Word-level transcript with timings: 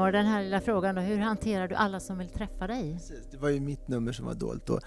Mimor, 0.00 0.12
den 0.12 0.26
här 0.26 0.42
lilla 0.42 0.60
frågan 0.60 0.94
då, 0.94 1.00
hur 1.00 1.18
hanterar 1.18 1.68
du 1.68 1.74
alla 1.74 2.00
som 2.00 2.18
vill 2.18 2.28
träffa 2.28 2.66
dig? 2.66 2.92
Precis, 2.92 3.26
det 3.30 3.36
var 3.36 3.48
ju 3.48 3.60
mitt 3.60 3.88
nummer 3.88 4.12
som 4.12 4.26
var 4.26 4.34
dolt 4.34 4.66
då. 4.66 4.80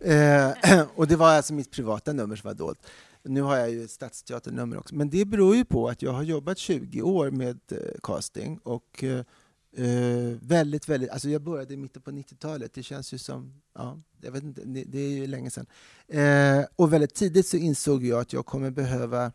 Eh, 0.00 0.52
och 0.94 1.06
det 1.06 1.16
var 1.16 1.28
alltså 1.28 1.54
mitt 1.54 1.70
privata 1.70 2.12
nummer 2.12 2.36
som 2.36 2.48
var 2.48 2.54
dolt. 2.54 2.86
Nu 3.22 3.42
har 3.42 3.56
jag 3.56 3.70
ju 3.70 3.84
ett 3.84 3.90
stadsteaternummer 3.90 4.78
också, 4.78 4.94
men 4.94 5.10
det 5.10 5.24
beror 5.24 5.56
ju 5.56 5.64
på 5.64 5.88
att 5.88 6.02
jag 6.02 6.12
har 6.12 6.22
jobbat 6.22 6.58
20 6.58 7.02
år 7.02 7.30
med 7.30 7.58
eh, 7.70 7.78
casting 8.02 8.58
och 8.62 9.04
eh, 9.04 9.18
eh, 9.86 10.36
väldigt, 10.40 10.88
väldigt, 10.88 11.10
alltså 11.10 11.28
jag 11.28 11.42
började 11.42 11.74
i 11.74 11.76
mitten 11.76 12.02
på 12.02 12.10
90-talet, 12.10 12.74
det 12.74 12.82
känns 12.82 13.14
ju 13.14 13.18
som, 13.18 13.60
ja, 13.74 13.98
jag 14.20 14.32
vet 14.32 14.42
inte, 14.42 14.62
det, 14.64 14.84
det 14.84 14.98
är 14.98 15.10
ju 15.10 15.26
länge 15.26 15.50
sedan. 15.50 15.66
Eh, 16.08 16.64
och 16.76 16.92
väldigt 16.92 17.14
tidigt 17.14 17.46
så 17.46 17.56
insåg 17.56 18.04
jag 18.04 18.20
att 18.20 18.32
jag 18.32 18.46
kommer 18.46 18.70
behöva 18.70 19.32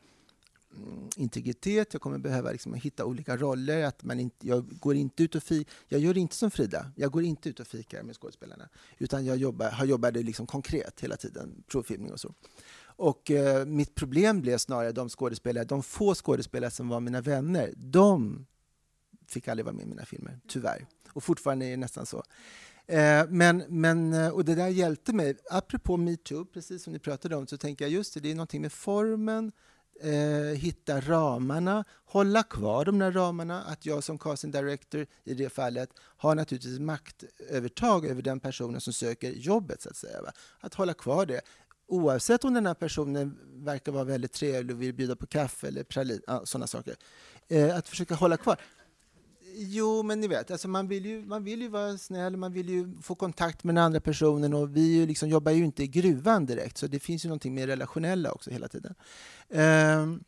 Mm, 0.77 1.09
integritet, 1.15 1.93
jag 1.93 2.01
kommer 2.01 2.17
behöva 2.17 2.51
liksom 2.51 2.73
hitta 2.73 3.05
olika 3.05 3.37
roller. 3.37 3.83
Att 3.83 4.03
man 4.03 4.19
inte, 4.19 4.47
jag, 4.47 4.79
går 4.79 4.95
inte 4.95 5.23
ut 5.23 5.35
och 5.35 5.43
fi, 5.43 5.65
jag 5.87 6.01
gör 6.01 6.17
inte 6.17 6.35
som 6.35 6.51
Frida, 6.51 6.91
jag 6.95 7.11
går 7.11 7.23
inte 7.23 7.49
ut 7.49 7.59
och 7.59 7.67
fikar 7.67 8.03
med 8.03 8.15
skådespelarna. 8.15 8.69
Utan 8.97 9.25
jag 9.25 9.37
jobbar, 9.37 9.71
har 9.71 9.85
jobbade 9.85 10.23
liksom 10.23 10.47
konkret 10.47 11.01
hela 11.01 11.17
tiden, 11.17 11.63
provfilmning 11.67 12.11
och 12.11 12.19
så. 12.19 12.33
Och 12.95 13.31
eh, 13.31 13.65
mitt 13.65 13.95
problem 13.95 14.41
blev 14.41 14.57
snarare 14.57 14.91
de 14.91 15.09
skådespelare, 15.09 15.63
de 15.63 15.83
få 15.83 16.15
skådespelare 16.15 16.71
som 16.71 16.89
var 16.89 16.99
mina 16.99 17.21
vänner, 17.21 17.73
de 17.77 18.45
fick 19.27 19.47
aldrig 19.47 19.65
vara 19.65 19.75
med 19.75 19.85
i 19.85 19.89
mina 19.89 20.05
filmer, 20.05 20.39
tyvärr. 20.47 20.85
Och 21.09 21.23
fortfarande 21.23 21.65
är 21.65 21.69
det 21.69 21.77
nästan 21.77 22.05
så. 22.05 22.23
Eh, 22.87 23.25
men, 23.29 23.63
men, 23.67 24.13
eh, 24.13 24.29
och 24.29 24.45
det 24.45 24.55
där 24.55 24.67
hjälpte 24.67 25.13
mig. 25.13 25.35
Apropå 25.49 25.97
metoo, 25.97 26.45
precis 26.45 26.83
som 26.83 26.93
ni 26.93 26.99
pratade 26.99 27.35
om, 27.35 27.47
så 27.47 27.57
tänker 27.57 27.85
jag 27.85 27.91
just 27.91 28.13
det, 28.13 28.19
det 28.19 28.31
är 28.31 28.35
någonting 28.35 28.61
med 28.61 28.71
formen, 28.71 29.51
eh, 30.01 30.57
hitta 30.57 31.01
ramarna, 31.01 31.85
hålla 32.05 32.43
kvar 32.43 32.85
de 32.85 32.99
där 32.99 33.11
ramarna. 33.11 33.61
Att 33.61 33.85
jag 33.85 34.03
som 34.03 34.17
casting 34.17 34.51
director 34.51 35.07
i 35.23 35.33
det 35.33 35.49
fallet 35.49 35.89
har 35.99 36.35
naturligtvis 36.35 36.79
maktövertag 36.79 38.05
över 38.05 38.21
den 38.21 38.39
personen 38.39 38.81
som 38.81 38.93
söker 38.93 39.31
jobbet. 39.31 39.81
så 39.81 39.89
Att 39.89 39.95
säga. 39.95 40.21
Va? 40.21 40.31
Att 40.59 40.73
hålla 40.73 40.93
kvar 40.93 41.25
det. 41.25 41.41
Oavsett 41.87 42.43
om 42.43 42.53
den 42.53 42.65
här 42.65 42.73
personen 42.73 43.39
verkar 43.53 43.91
vara 43.91 44.03
väldigt 44.03 44.33
trevlig 44.33 44.75
och 44.75 44.81
vill 44.81 44.93
bjuda 44.93 45.15
på 45.15 45.27
kaffe 45.27 45.67
eller 45.67 45.83
pralin, 45.83 46.21
sådana 46.43 46.67
saker. 46.67 46.95
Eh, 47.47 47.77
att 47.77 47.89
försöka 47.89 48.15
hålla 48.15 48.37
kvar. 48.37 48.57
Jo, 49.55 50.03
men 50.03 50.19
ni 50.19 50.27
vet, 50.27 50.51
alltså 50.51 50.67
man, 50.67 50.87
vill 50.87 51.05
ju, 51.05 51.25
man 51.25 51.43
vill 51.43 51.61
ju 51.61 51.67
vara 51.67 51.97
snäll, 51.97 52.37
man 52.37 52.53
vill 52.53 52.69
ju 52.69 53.01
få 53.01 53.15
kontakt 53.15 53.63
med 53.63 53.75
den 53.75 53.83
andra 53.83 53.99
personen 53.99 54.53
och 54.53 54.77
vi 54.77 54.81
ju 54.81 55.05
liksom 55.05 55.29
jobbar 55.29 55.51
ju 55.51 55.65
inte 55.65 55.83
i 55.83 55.87
gruvan 55.87 56.45
direkt, 56.45 56.77
så 56.77 56.87
det 56.87 56.99
finns 56.99 57.25
ju 57.25 57.29
någonting 57.29 57.53
mer 57.53 57.67
relationella 57.67 58.31
också 58.31 58.51
hela 58.51 58.67
tiden. 58.67 58.95
Ehm, 59.49 60.23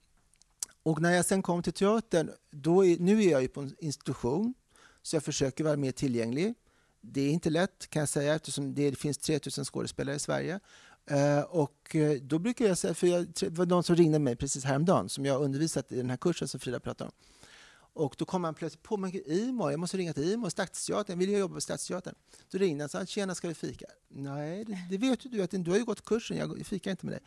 och 0.83 1.01
när 1.01 1.11
jag 1.11 1.25
sen 1.25 1.41
kom 1.41 1.63
till 1.63 1.73
teatern, 1.73 2.31
då 2.51 2.85
är, 2.85 2.97
nu 2.99 3.23
är 3.23 3.31
jag 3.31 3.41
ju 3.41 3.47
på 3.47 3.61
en 3.61 3.75
institution, 3.79 4.53
så 5.01 5.15
jag 5.15 5.23
försöker 5.23 5.63
vara 5.63 5.77
mer 5.77 5.91
tillgänglig. 5.91 6.53
Det 7.01 7.21
är 7.21 7.29
inte 7.29 7.49
lätt 7.49 7.89
kan 7.89 7.99
jag 7.99 8.09
säga 8.09 8.35
eftersom 8.35 8.73
det 8.73 8.97
finns 8.97 9.17
3000 9.17 9.65
skådespelare 9.65 10.15
i 10.15 10.19
Sverige. 10.19 10.59
Uh, 11.11 11.39
och 11.39 11.95
eh, 11.95 12.21
då 12.21 12.39
brukar 12.39 12.65
jag 12.65 12.77
säga, 12.77 12.93
för 12.93 13.07
jag, 13.07 13.27
det 13.39 13.49
var 13.49 13.65
någon 13.65 13.83
som 13.83 13.95
ringde 13.95 14.19
mig 14.19 14.35
precis 14.35 14.63
häromdagen 14.63 15.09
som 15.09 15.25
jag 15.25 15.41
undervisat 15.41 15.91
i 15.91 15.95
den 15.95 16.09
här 16.09 16.17
kursen 16.17 16.47
som 16.47 16.59
Frida 16.59 16.79
pratade 16.79 17.07
om. 17.07 17.15
Och 17.95 18.15
då 18.17 18.25
kom 18.25 18.43
han 18.43 18.53
plötsligt 18.53 18.83
på, 18.83 18.97
men 18.97 19.11
Imo, 19.31 19.71
jag 19.71 19.79
måste 19.79 19.97
ringa 19.97 20.13
till 20.13 20.33
Imo, 20.33 20.49
Stadsteatern, 20.49 21.19
vill 21.19 21.29
jag 21.29 21.39
jobba 21.39 21.55
på 21.55 21.61
Stadsteatern? 21.61 22.15
Då 22.51 22.57
ringde 22.57 22.83
han 22.83 22.85
och 22.85 22.91
sa, 22.91 23.05
tjena 23.05 23.35
ska 23.35 23.47
vi 23.47 23.53
fika? 23.53 23.85
Nej, 24.09 24.65
det, 24.65 24.77
det 24.89 24.97
vet 24.97 25.25
ju 25.25 25.29
du, 25.29 25.43
att 25.43 25.51
du 25.51 25.71
har 25.71 25.77
ju 25.77 25.85
gått 25.85 26.05
kursen, 26.05 26.37
jag 26.37 26.65
fikar 26.65 26.91
inte 26.91 27.05
med 27.05 27.13
dig. 27.13 27.21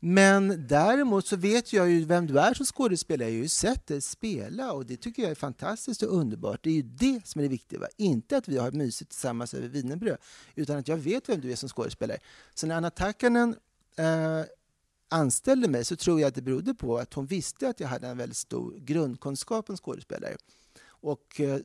Men 0.00 0.66
däremot 0.68 1.26
så 1.26 1.36
vet 1.36 1.72
jag 1.72 1.90
ju 1.90 2.04
vem 2.04 2.26
du 2.26 2.38
är 2.38 2.54
som 2.54 2.66
skådespelare. 2.66 3.28
Jag 3.28 3.36
har 3.36 3.42
ju 3.42 3.48
sett 3.48 3.86
dig 3.86 4.00
spela 4.00 4.72
och 4.72 4.86
det 4.86 4.96
tycker 4.96 5.22
jag 5.22 5.30
är 5.30 5.34
fantastiskt 5.34 6.02
och 6.02 6.16
underbart. 6.16 6.60
Det 6.62 6.70
är 6.70 6.74
ju 6.74 6.82
det 6.82 7.20
som 7.24 7.38
är 7.38 7.42
det 7.42 7.48
viktiga. 7.48 7.80
Va? 7.80 7.86
Inte 7.96 8.36
att 8.36 8.48
vi 8.48 8.58
har 8.58 8.70
mysigt 8.70 9.10
tillsammans 9.10 9.54
över 9.54 9.68
vinerbröd, 9.68 10.18
utan 10.54 10.78
att 10.78 10.88
jag 10.88 10.96
vet 10.96 11.28
vem 11.28 11.40
du 11.40 11.52
är 11.52 11.56
som 11.56 11.68
skådespelare. 11.68 12.18
Så 12.54 12.66
när 12.66 12.76
Anna 12.76 12.90
Takkanen 12.90 13.56
eh, 13.96 14.40
anställde 15.08 15.68
mig 15.68 15.84
så 15.84 15.96
tror 15.96 16.20
jag 16.20 16.28
att 16.28 16.34
det 16.34 16.42
berodde 16.42 16.74
på 16.74 16.98
att 16.98 17.14
hon 17.14 17.26
visste 17.26 17.68
att 17.68 17.80
jag 17.80 17.88
hade 17.88 18.08
en 18.08 18.18
väldigt 18.18 18.36
stor 18.36 18.74
grundkunskap 18.78 19.70
om 19.70 19.76
skådespelare. 19.76 20.36
Och 20.86 21.40
eh, 21.40 21.58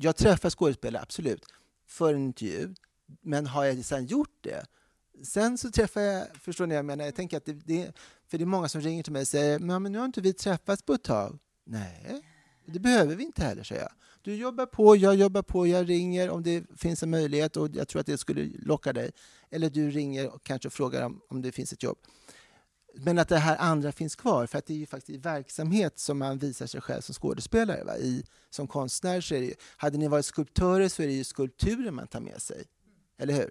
jag 0.00 0.16
träffar 0.16 0.50
skådespelare, 0.50 1.02
absolut, 1.02 1.44
för 1.86 2.14
en 2.14 2.24
intervju. 2.24 2.74
Men 3.20 3.46
har 3.46 3.64
jag 3.64 3.84
sedan 3.84 4.06
gjort 4.06 4.36
det 4.40 4.66
Sen 5.22 5.58
så 5.58 5.70
träffar 5.70 6.00
jag, 6.00 6.26
förstår 6.40 6.66
ni 6.66 6.74
jag 6.74 6.84
menar? 6.84 7.04
Jag 7.04 7.14
tänker 7.14 7.36
att 7.36 7.44
det, 7.44 7.52
det, 7.52 7.92
för 8.28 8.38
det 8.38 8.44
är 8.44 8.46
många 8.46 8.68
som 8.68 8.80
ringer 8.80 9.02
till 9.02 9.12
mig 9.12 9.20
och 9.20 9.28
säger 9.28 9.58
men 9.58 9.92
nu 9.92 9.98
har 9.98 10.04
inte 10.04 10.20
vi 10.20 10.32
träffats 10.32 10.82
på 10.82 10.92
ett 10.92 11.02
tag. 11.02 11.38
Nej, 11.64 12.22
det 12.66 12.80
behöver 12.80 13.14
vi 13.14 13.24
inte 13.24 13.44
heller, 13.44 13.62
säger 13.62 13.82
jag. 13.82 13.92
Du 14.22 14.34
jobbar 14.34 14.66
på, 14.66 14.96
jag 14.96 15.14
jobbar 15.14 15.42
på, 15.42 15.66
jag 15.66 15.88
ringer 15.88 16.30
om 16.30 16.42
det 16.42 16.64
finns 16.76 17.02
en 17.02 17.10
möjlighet 17.10 17.56
och 17.56 17.68
jag 17.72 17.88
tror 17.88 18.00
att 18.00 18.06
det 18.06 18.18
skulle 18.18 18.50
locka 18.58 18.92
dig. 18.92 19.10
Eller 19.50 19.70
du 19.70 19.90
ringer 19.90 20.34
och 20.34 20.44
kanske 20.44 20.70
frågar 20.70 21.06
om, 21.06 21.20
om 21.28 21.42
det 21.42 21.52
finns 21.52 21.72
ett 21.72 21.82
jobb. 21.82 21.98
Men 22.94 23.18
att 23.18 23.28
det 23.28 23.38
här 23.38 23.56
andra 23.56 23.92
finns 23.92 24.16
kvar, 24.16 24.46
för 24.46 24.58
att 24.58 24.66
det 24.66 24.72
är 24.72 24.78
ju 24.78 24.86
faktiskt 24.86 25.10
i 25.10 25.16
verksamhet 25.16 25.98
som 25.98 26.18
man 26.18 26.38
visar 26.38 26.66
sig 26.66 26.80
själv 26.80 27.00
som 27.00 27.14
skådespelare. 27.14 27.84
Va? 27.84 27.96
I, 27.96 28.24
som 28.50 28.66
konstnär 28.66 29.20
så 29.20 29.34
är 29.34 29.40
det 29.40 29.46
ju, 29.46 29.54
hade 29.76 29.98
ni 29.98 30.08
varit 30.08 30.26
skulptörer 30.26 30.88
så 30.88 31.02
är 31.02 31.06
det 31.06 31.12
ju 31.12 31.24
skulpturen 31.24 31.94
man 31.94 32.06
tar 32.06 32.20
med 32.20 32.42
sig. 32.42 32.64
Eller 33.18 33.34
hur? 33.34 33.50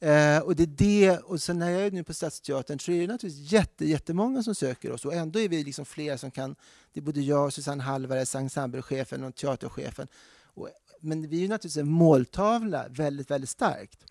Eh, 0.00 0.38
och 0.38 0.56
det 0.56 0.62
är 0.62 0.66
det, 0.66 1.18
och 1.18 1.42
sen 1.42 1.58
när 1.58 1.70
jag 1.70 1.82
är 1.82 1.90
nu 1.90 2.04
på 2.04 2.14
Stadsteatern 2.14 2.78
så 2.78 2.92
är 2.92 3.00
det 3.00 3.06
naturligtvis 3.12 3.52
jätte, 3.52 3.84
jättemånga 3.84 4.42
som 4.42 4.54
söker 4.54 4.92
oss 4.92 5.04
och 5.04 5.14
ändå 5.14 5.40
är 5.40 5.48
vi 5.48 5.64
liksom 5.64 5.84
flera 5.84 6.18
som 6.18 6.30
kan, 6.30 6.56
det 6.92 7.00
är 7.00 7.04
både 7.04 7.20
jag, 7.20 7.52
Susanne 7.52 7.82
Halvares, 7.82 8.34
ensemblechefen 8.34 9.24
och 9.24 9.34
teaterchefen. 9.34 10.08
Och, 10.42 10.68
men 11.00 11.28
vi 11.28 11.44
är 11.44 11.48
naturligtvis 11.48 11.76
en 11.76 11.88
måltavla 11.88 12.86
väldigt, 12.88 13.30
väldigt 13.30 13.50
starkt. 13.50 14.04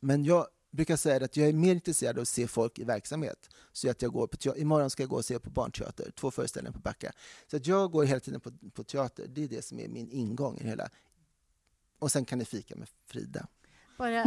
Men 0.00 0.24
jag 0.24 0.46
brukar 0.70 0.96
säga 0.96 1.24
att 1.24 1.36
jag 1.36 1.48
är 1.48 1.52
mer 1.52 1.74
intresserad 1.74 2.18
av 2.18 2.22
att 2.22 2.28
se 2.28 2.46
folk 2.46 2.78
i 2.78 2.84
verksamhet. 2.84 3.50
Så 3.72 3.90
att 3.90 4.02
jag 4.02 4.12
går 4.12 4.26
på 4.26 4.36
teater. 4.36 4.60
Imorgon 4.60 4.90
ska 4.90 5.02
jag 5.02 5.10
gå 5.10 5.16
och 5.16 5.24
se 5.24 5.38
på 5.38 5.50
barnteater, 5.50 6.10
två 6.10 6.30
föreställningar 6.30 6.72
på 6.72 6.80
Backa. 6.80 7.12
Så 7.46 7.56
att 7.56 7.66
jag 7.66 7.90
går 7.90 8.04
hela 8.04 8.20
tiden 8.20 8.40
på, 8.40 8.50
på 8.72 8.84
teater. 8.84 9.26
Det 9.28 9.44
är 9.44 9.48
det 9.48 9.64
som 9.64 9.80
är 9.80 9.88
min 9.88 10.10
ingång 10.10 10.58
i 10.58 10.62
det 10.62 10.68
hela. 10.68 10.90
Och 11.98 12.12
sen 12.12 12.24
kan 12.24 12.38
ni 12.38 12.44
fika 12.44 12.76
med 12.76 12.88
Frida. 13.06 13.46
Bara 13.98 14.24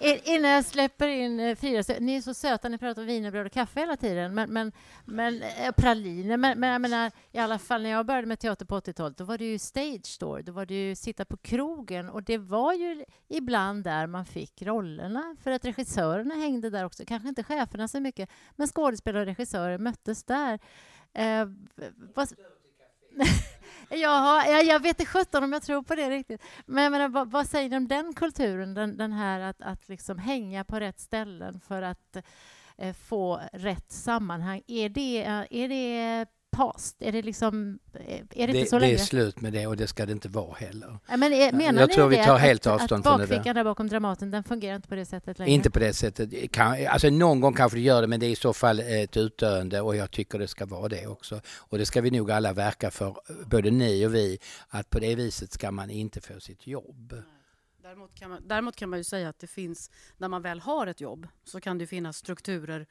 innan 0.24 0.50
jag 0.50 0.64
släpper 0.64 1.08
in 1.08 1.40
eh, 1.40 1.56
Frida, 1.56 1.94
ni 2.00 2.16
är 2.16 2.20
så 2.20 2.34
söta, 2.34 2.68
ni 2.68 2.78
pratar 2.78 3.02
om 3.02 3.06
wienerbröd 3.08 3.46
och 3.46 3.52
kaffe 3.52 3.80
hela 3.80 3.96
tiden, 3.96 4.34
men, 4.34 4.50
men, 4.50 4.72
men 5.04 5.42
eh, 5.42 5.72
praliner, 5.76 6.36
men, 6.36 6.60
men 6.60 6.70
jag 6.70 6.80
menar, 6.80 7.12
i 7.32 7.38
alla 7.38 7.58
fall 7.58 7.82
när 7.82 7.90
jag 7.90 8.06
började 8.06 8.26
med 8.26 8.38
teater 8.38 8.64
på 8.66 8.80
80-talet, 8.80 9.18
då 9.18 9.24
var 9.24 9.38
det 9.38 9.44
ju 9.44 9.58
stage 9.58 10.16
door, 10.20 10.42
då 10.42 10.52
var 10.52 10.66
det 10.66 10.88
ju 10.88 10.94
sitta 10.94 11.24
på 11.24 11.36
krogen 11.36 12.08
och 12.08 12.22
det 12.22 12.38
var 12.38 12.72
ju 12.72 13.04
ibland 13.28 13.84
där 13.84 14.06
man 14.06 14.26
fick 14.26 14.62
rollerna, 14.62 15.36
för 15.42 15.50
att 15.50 15.64
regissörerna 15.64 16.34
hängde 16.34 16.70
där 16.70 16.84
också, 16.84 17.04
kanske 17.06 17.28
inte 17.28 17.42
cheferna 17.42 17.88
så 17.88 18.00
mycket, 18.00 18.30
men 18.56 18.66
skådespelare 18.66 19.22
och 19.22 19.26
regissörer 19.26 19.78
möttes 19.78 20.24
där. 20.24 20.58
Eh, 21.12 21.46
vad, 22.14 22.28
Jaha, 23.92 24.46
jag, 24.46 24.64
jag 24.64 24.80
vet 24.80 25.00
inte 25.00 25.12
sjutton 25.12 25.44
om 25.44 25.52
jag 25.52 25.62
tror 25.62 25.82
på 25.82 25.94
det 25.94 26.10
riktigt. 26.10 26.42
Men 26.66 26.84
jag 26.84 26.90
menar, 26.90 27.08
vad, 27.08 27.30
vad 27.30 27.46
säger 27.46 27.70
ni 27.70 27.76
om 27.76 27.88
den 27.88 28.14
kulturen, 28.14 28.74
den, 28.74 28.96
den 28.96 29.12
här 29.12 29.40
att, 29.40 29.60
att 29.60 29.88
liksom 29.88 30.18
hänga 30.18 30.64
på 30.64 30.80
rätt 30.80 31.00
ställen 31.00 31.60
för 31.60 31.82
att 31.82 32.16
eh, 32.78 32.94
få 32.94 33.40
rätt 33.52 33.92
sammanhang? 33.92 34.62
Är 34.66 34.88
det, 34.88 35.24
är 35.50 35.68
det 35.68 36.26
past? 36.50 37.02
Är 37.02 37.12
det 37.12 37.22
liksom... 37.22 37.78
Är 37.92 38.24
det, 38.28 38.52
det 38.52 38.58
inte 38.58 38.70
så 38.70 38.78
länge? 38.78 38.92
Det 38.92 39.00
är 39.00 39.04
slut 39.04 39.40
med 39.40 39.52
det 39.52 39.66
och 39.66 39.76
det 39.76 39.86
ska 39.86 40.06
det 40.06 40.12
inte 40.12 40.28
vara 40.28 40.54
heller. 40.54 40.98
Ja, 41.08 41.16
men 41.16 41.32
är, 41.32 41.52
menar 41.52 41.80
jag 41.80 41.88
ni 41.88 41.94
tror 41.94 42.08
vi 42.08 42.16
tar 42.16 42.34
att, 42.34 42.40
helt 42.40 42.66
avstånd 42.66 43.00
att 43.00 43.06
från 43.06 43.20
det 43.20 43.26
där. 43.26 43.36
bakfickan 43.36 43.54
där 43.54 43.64
bakom 43.64 43.88
Dramaten, 43.88 44.30
den 44.30 44.44
fungerar 44.44 44.76
inte 44.76 44.88
på 44.88 44.94
det 44.94 45.06
sättet 45.06 45.38
längre? 45.38 45.52
Inte 45.52 45.70
på 45.70 45.78
det 45.78 45.92
sättet. 45.92 46.52
Kan, 46.52 46.86
alltså 46.86 47.10
någon 47.10 47.40
gång 47.40 47.54
kanske 47.54 47.78
det 47.78 47.82
gör 47.82 48.00
det, 48.00 48.08
men 48.08 48.20
det 48.20 48.26
är 48.26 48.30
i 48.30 48.36
så 48.36 48.52
fall 48.52 48.80
ett 48.80 49.16
utdöende 49.16 49.80
och 49.80 49.96
jag 49.96 50.10
tycker 50.10 50.38
det 50.38 50.48
ska 50.48 50.66
vara 50.66 50.88
det 50.88 51.06
också. 51.06 51.40
Och 51.56 51.78
det 51.78 51.86
ska 51.86 52.00
vi 52.00 52.10
nog 52.10 52.30
alla 52.30 52.52
verka 52.52 52.90
för, 52.90 53.16
både 53.46 53.70
ni 53.70 54.06
och 54.06 54.14
vi, 54.14 54.38
att 54.68 54.90
på 54.90 54.98
det 54.98 55.14
viset 55.14 55.52
ska 55.52 55.70
man 55.70 55.90
inte 55.90 56.20
få 56.20 56.40
sitt 56.40 56.66
jobb. 56.66 57.14
Däremot 57.82 58.14
kan, 58.14 58.30
man, 58.30 58.48
däremot 58.48 58.76
kan 58.76 58.88
man 58.88 58.98
ju 58.98 59.04
säga 59.04 59.28
att 59.28 59.38
det 59.38 59.46
finns, 59.46 59.90
när 60.16 60.28
man 60.28 60.42
väl 60.42 60.60
har 60.60 60.86
ett 60.86 61.00
jobb, 61.00 61.28
så 61.44 61.60
kan 61.60 61.78
det 61.78 61.86
finnas 61.86 62.16
strukturer 62.16 62.86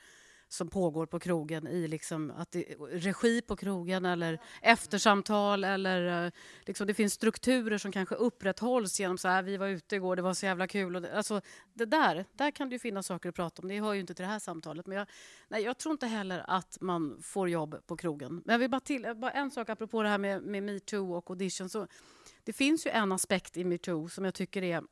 som 0.50 0.68
pågår 0.68 1.06
på 1.06 1.20
krogen 1.20 1.68
i 1.68 1.88
liksom 1.88 2.32
att 2.32 2.52
det, 2.52 2.64
regi 2.92 3.42
på 3.42 3.56
krogen 3.56 4.06
eller 4.06 4.40
eftersamtal 4.62 5.64
eller 5.64 6.26
eh, 6.26 6.32
liksom 6.66 6.88
det 6.88 6.94
finns 6.94 7.14
strukturer 7.14 7.78
som 7.78 7.92
kanske 7.92 8.16
upprätthålls 8.16 9.00
genom 9.00 9.18
så 9.18 9.28
här 9.28 9.44
vi 9.44 9.58
var 9.58 9.68
ute 9.68 9.96
igår, 9.96 10.16
det 10.16 10.22
var 10.22 10.34
så 10.34 10.46
jävla 10.46 10.68
kul. 10.68 10.96
Och 10.96 11.02
det, 11.02 11.18
alltså, 11.18 11.42
det 11.74 11.86
där, 11.86 12.26
där 12.34 12.52
kan 12.52 12.70
det 12.70 12.76
ju 12.76 12.80
finnas 12.80 13.06
saker 13.06 13.30
att 13.30 13.36
prata 13.36 13.62
om. 13.62 13.68
Det 13.68 13.80
hör 13.80 13.94
ju 13.94 14.00
inte 14.00 14.14
till 14.14 14.24
det 14.24 14.32
här 14.32 14.40
samtalet. 14.40 14.88
Men 14.88 14.98
jag, 14.98 15.08
nej, 15.48 15.64
jag 15.64 15.78
tror 15.78 15.92
inte 15.92 16.08
heller 16.08 16.44
att 16.48 16.78
man 16.82 17.22
får 17.22 17.50
jobb 17.50 17.88
på 17.88 17.98
krogen. 17.98 18.42
Men 18.46 18.54
jag 18.54 18.60
vill 18.60 18.70
bara 18.70 18.82
till, 18.82 19.14
bara 19.16 19.32
en 19.32 19.52
sak 19.52 19.70
apropå 19.70 20.04
det 20.04 20.10
här 20.10 20.18
med, 20.18 20.42
med 20.44 20.64
metoo 20.64 21.14
och 21.14 21.30
audition. 21.30 21.70
Så 21.70 21.88
det 22.44 22.54
finns 22.54 22.86
ju 22.86 22.92
en 22.92 23.12
aspekt 23.12 23.58
i 23.58 23.64
metoo 23.64 24.10
som 24.10 24.26
jag 24.26 24.34
tycker 24.34 24.64
är 24.64 24.84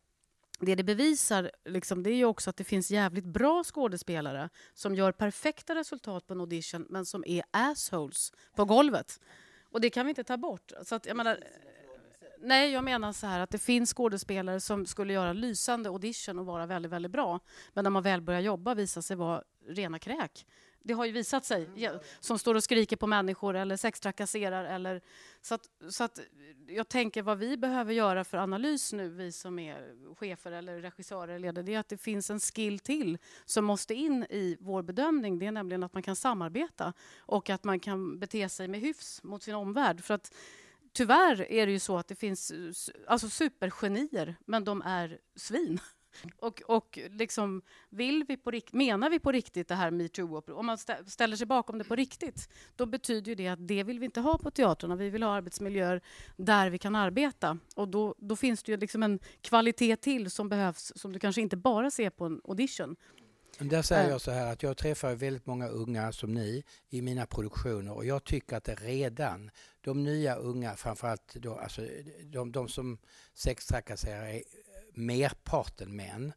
det 0.60 0.76
det 0.76 0.84
bevisar 0.84 1.52
liksom, 1.66 2.04
det 2.04 2.12
är 2.12 2.26
också 2.26 2.50
att 2.50 2.58
det 2.58 2.64
finns 2.64 2.92
jävligt 2.92 3.26
bra 3.26 3.64
skådespelare 3.64 4.50
som 4.74 4.96
gör 4.96 5.12
perfekta 5.12 5.76
resultat 5.76 6.28
på 6.28 6.34
en 6.34 6.40
audition 6.40 6.88
men 6.90 7.06
som 7.06 7.24
är 7.28 7.44
assholes 7.52 8.34
på 8.56 8.66
golvet. 8.66 9.20
Och 9.72 9.82
det 9.82 9.90
kan 9.90 10.06
vi 10.06 10.10
inte 10.10 10.24
ta 10.24 10.38
bort. 10.38 10.72
Så 10.84 10.96
att, 10.96 11.06
jag 11.06 11.18
menar, 11.18 11.40
Nej, 12.40 12.72
jag 12.72 12.84
menar 12.84 13.14
så 13.14 13.28
här 13.28 13.40
att 13.40 13.50
det 13.50 13.58
finns 13.58 13.94
skådespelare 13.94 14.60
som 14.60 14.86
skulle 14.86 15.14
göra 15.14 15.34
lysande 15.34 15.90
audition 15.90 16.40
och 16.40 16.46
vara 16.46 16.66
väldigt, 16.66 16.92
väldigt 16.92 17.12
bra. 17.12 17.40
Men 17.74 17.84
när 17.84 17.92
man 17.92 18.04
väl 18.04 18.22
börjar 18.22 18.42
jobba 18.42 18.74
visar 18.74 19.02
sig 19.02 19.18
vara 19.18 19.44
rena 19.68 20.00
kräk. 20.00 20.46
Det 20.88 20.94
har 20.94 21.06
ju 21.06 21.12
visat 21.12 21.46
sig. 21.46 21.70
Ja, 21.76 22.00
Som 22.20 22.40
står 22.40 22.56
och 22.56 22.64
skriker 22.64 22.96
på 22.96 23.08
människor 23.08 23.56
eller 23.56 23.78
sextrakasserar. 23.78 24.66
Eller, 24.66 25.02
så 25.42 25.56
att, 25.56 25.70
så 25.90 26.04
att 26.04 26.20
jag 26.68 26.90
tänker 26.90 27.22
vad 27.22 27.38
vi 27.38 27.58
behöver 27.58 27.94
göra 27.94 28.24
för 28.24 28.38
analys 28.38 28.94
nu, 28.94 29.10
vi 29.10 29.32
som 29.32 29.60
är 29.60 30.16
chefer 30.16 30.52
eller 30.52 30.82
regissörer 30.82 31.28
eller 31.28 31.40
ledare, 31.40 31.66
det 31.66 31.74
är 31.74 31.80
att 31.80 31.90
det 31.90 31.98
finns 31.98 32.30
en 32.30 32.40
skill 32.40 32.80
till 32.80 33.18
som 33.46 33.66
måste 33.66 33.94
in 33.94 34.26
i 34.30 34.58
vår 34.60 34.82
bedömning. 34.82 35.40
Det 35.40 35.46
är 35.46 35.52
nämligen 35.52 35.84
att 35.84 35.94
man 35.94 36.04
kan 36.04 36.16
samarbeta 36.16 36.94
och 37.18 37.50
att 37.50 37.64
man 37.64 37.80
kan 37.80 38.20
bete 38.20 38.50
sig 38.50 38.68
med 38.68 38.80
hyfs 38.80 39.24
mot 39.24 39.44
sin 39.44 39.56
omvärld. 39.56 40.04
För 40.04 40.14
att 40.14 40.34
tyvärr 40.94 41.52
är 41.52 41.66
det 41.66 41.72
ju 41.72 41.80
så 41.80 41.98
att 41.98 42.08
det 42.08 42.16
finns 42.16 42.52
alltså 43.08 43.30
supergenier, 43.30 44.36
men 44.46 44.64
de 44.64 44.82
är 44.82 45.20
svin. 45.36 45.80
Och, 46.40 46.62
och 46.68 47.00
liksom, 47.12 47.62
vill 47.90 48.26
vi 48.28 48.38
på 48.38 48.52
rikt- 48.52 48.74
menar 48.74 49.10
vi 49.10 49.20
på 49.20 49.32
riktigt 49.32 49.68
det 49.68 49.76
här 49.76 49.92
metoo 49.92 50.42
om 50.48 50.66
man 50.66 50.76
stä- 50.78 51.06
ställer 51.06 51.36
sig 51.38 51.48
bakom 51.48 51.78
det 51.78 51.84
på 51.84 51.96
riktigt, 51.96 52.50
då 52.76 52.86
betyder 52.86 53.36
det 53.36 53.48
att 53.48 53.68
det 53.68 53.84
vill 53.84 54.00
vi 54.00 54.06
inte 54.06 54.22
ha 54.22 54.38
på 54.38 54.52
teatrarna. 54.52 54.96
Vi 54.96 55.10
vill 55.10 55.24
ha 55.24 55.32
arbetsmiljöer 55.36 56.02
där 56.36 56.70
vi 56.70 56.78
kan 56.78 56.96
arbeta. 56.96 57.58
Och 57.76 57.88
då, 57.88 58.16
då 58.18 58.36
finns 58.36 58.64
det 58.64 58.72
ju 58.72 58.78
liksom 58.78 59.04
en 59.04 59.20
kvalitet 59.42 59.96
till 59.96 60.32
som 60.32 60.50
behövs, 60.50 60.92
som 60.96 61.14
du 61.14 61.20
kanske 61.20 61.42
inte 61.42 61.58
bara 61.58 61.92
ser 61.92 62.10
på 62.10 62.26
en 62.26 62.42
audition. 62.44 62.96
Där 63.60 63.82
säger 63.82 64.04
Eh. 64.06 64.10
jag 64.10 64.22
så 64.22 64.32
här 64.32 64.52
att 64.54 64.64
jag 64.64 64.78
träffar 64.78 65.16
väldigt 65.16 65.46
många 65.46 65.68
unga 65.68 66.12
som 66.12 66.34
ni 66.34 66.64
i 66.90 67.02
mina 67.02 67.26
produktioner 67.26 67.92
och 67.94 68.06
jag 68.06 68.24
tycker 68.24 68.58
att 68.58 68.64
det 68.64 68.76
redan, 68.76 69.50
de 69.82 70.04
nya 70.04 70.36
unga, 70.36 70.76
framförallt 70.76 71.34
då, 71.36 71.56
alltså, 71.56 71.82
de, 72.24 72.52
de 72.52 72.68
som 72.68 72.98
sextrakasserar 73.34 74.42
merparten 74.98 75.96
män. 75.96 76.34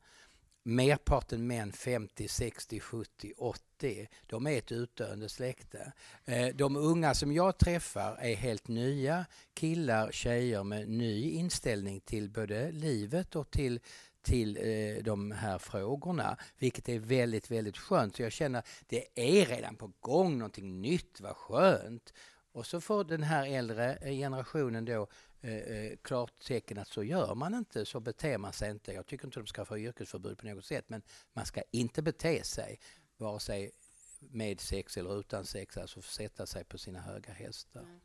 Merparten 0.63 1.47
män 1.47 1.73
50, 1.73 2.29
60, 2.29 2.81
70, 2.81 3.33
80. 3.39 4.09
De 4.27 4.47
är 4.47 4.59
ett 4.59 4.73
utdöende 4.73 5.29
släkte. 5.29 5.93
Eh, 6.25 6.49
de 6.55 6.77
unga 6.77 7.15
som 7.15 7.33
jag 7.33 7.59
träffar 7.59 8.17
är 8.21 8.35
helt 8.35 8.69
nya 8.69 9.27
killar, 9.55 10.13
tjejer 10.13 10.65
med 10.65 10.89
ny 10.89 11.31
inställning 11.31 12.01
till 12.01 12.31
både 12.31 12.73
livet 12.73 13.37
och 13.37 13.51
till 13.51 13.81
till 14.23 14.57
eh, 14.57 15.03
de 15.03 15.31
här 15.31 15.59
frågorna, 15.59 16.37
vilket 16.59 16.89
är 16.89 16.99
väldigt, 16.99 17.51
väldigt 17.51 17.79
skönt. 17.79 18.17
Så 18.17 18.23
jag 18.23 18.33
känner 18.33 18.59
att 18.59 18.69
det 18.87 19.05
är 19.15 19.47
redan 19.47 19.77
på 19.77 19.93
gång 20.01 20.39
någonting 20.39 20.81
nytt, 20.81 21.21
vad 21.21 21.37
skönt. 21.37 22.13
Och 22.53 22.67
så 22.67 22.81
får 22.81 23.05
den 23.05 23.23
här 23.23 23.47
äldre 23.47 23.99
generationen 24.03 24.85
då 24.85 25.07
eh, 25.41 25.55
eh, 25.55 25.97
klartecken 26.03 26.79
att 26.79 26.89
så 26.89 27.03
gör 27.03 27.35
man 27.35 27.55
inte, 27.55 27.87
så 27.87 28.01
beter 28.01 28.39
man 28.39 28.53
sig 28.53 28.71
inte. 28.71 28.93
Jag 28.93 29.07
tycker 29.07 29.25
inte 29.27 29.41
de 29.41 29.47
ska 29.47 29.65
få 29.65 29.79
yrkesförbud 29.79 30.39
på 30.39 30.47
något 30.47 30.65
sätt, 30.65 30.85
men 30.89 31.03
man 31.33 31.47
ska 31.47 31.63
inte 31.71 32.03
bete 32.03 32.45
sig, 32.45 32.81
vare 33.17 33.41
sig 33.41 33.71
med 34.19 34.61
sex 34.61 34.97
eller 34.97 35.21
utan 35.21 35.45
sex, 35.45 35.77
alltså 35.77 36.03
sätta 36.03 36.47
sig 36.47 36.65
på 36.65 36.79
sina 36.79 37.01
höga 37.01 37.33
hästar. 37.33 38.01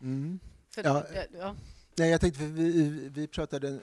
Mm. 0.00 0.40
För, 0.70 0.84
Ja. 0.84 1.06
ja. 1.14 1.24
Ja, 1.32 1.56
Nej, 1.98 2.10
jag 2.10 2.20
tänkte, 2.20 2.44
vi, 2.44 3.08
vi 3.08 3.26
pratade 3.26 3.80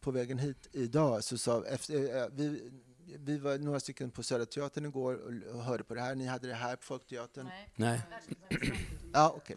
på 0.00 0.10
vägen 0.10 0.38
hit 0.38 0.68
idag, 0.72 1.24
så 1.24 1.38
sa, 1.38 1.64
efter, 1.66 2.16
eh, 2.16 2.28
vi, 2.32 2.70
vi 3.18 3.38
var 3.38 3.58
några 3.58 3.80
stycken 3.80 4.10
på 4.10 4.22
Södra 4.22 4.46
Teatern 4.46 4.86
igår 4.86 5.14
och, 5.54 5.62
hörde 5.62 5.84
på 5.84 5.94
det 5.94 6.00
här. 6.00 6.14
Ni 6.14 6.26
hade 6.26 6.48
det 6.48 6.54
här 6.54 6.76
på 6.76 6.82
Folkteatern. 6.82 7.48
Nej. 7.76 8.00
Ja, 9.12 9.32
okej. 9.36 9.56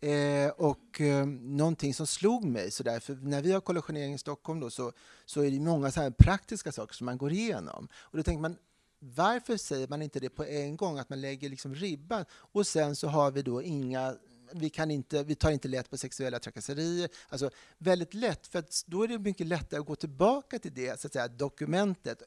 Eh, 0.00 0.50
och 0.50 1.00
eh, 1.00 1.26
någonting 1.26 1.94
som 1.94 2.06
slog 2.06 2.44
mig, 2.44 2.70
så 2.70 2.82
där, 2.82 3.00
för 3.00 3.14
när 3.14 3.42
vi 3.42 3.52
har 3.52 3.60
kollationering 3.60 4.14
i 4.14 4.18
Stockholm 4.18 4.60
då, 4.60 4.70
så, 4.70 4.92
så 5.24 5.40
är 5.40 5.50
det 5.50 5.60
många 5.60 5.90
så 5.90 6.00
här 6.00 6.10
praktiska 6.10 6.72
saker 6.72 6.94
som 6.94 7.04
man 7.04 7.18
går 7.18 7.32
igenom. 7.32 7.88
Och 7.94 8.16
då 8.16 8.22
tänker 8.22 8.42
man, 8.42 8.56
varför 8.98 9.56
säger 9.56 9.88
man 9.88 10.02
inte 10.02 10.20
det 10.20 10.30
på 10.30 10.44
en 10.44 10.76
gång, 10.76 10.98
att 10.98 11.08
man 11.08 11.20
lägger 11.20 11.48
liksom 11.48 11.74
ribban 11.74 12.24
och 12.30 12.66
sen 12.66 12.96
så 12.96 13.08
har 13.08 13.30
vi 13.30 13.42
då 13.42 13.62
inga 13.62 14.14
vi, 14.52 14.70
kan 14.70 14.90
inte, 14.90 15.22
vi 15.22 15.34
tar 15.34 15.50
inte 15.50 15.68
lätt 15.68 15.90
på 15.90 15.96
sexuella 15.96 16.38
trakasserier. 16.38 17.08
Alltså 17.28 17.50
väldigt 17.78 18.14
lätt, 18.14 18.46
för 18.46 18.58
att 18.58 18.84
då 18.86 19.02
är 19.02 19.08
det 19.08 19.18
mycket 19.18 19.46
lättare 19.46 19.80
att 19.80 19.86
gå 19.86 19.96
tillbaka 19.96 20.58
till 20.58 20.74
det 20.74 21.00
så 21.00 21.06
att 21.06 21.12
säga, 21.12 21.28
dokumentet 21.28 22.22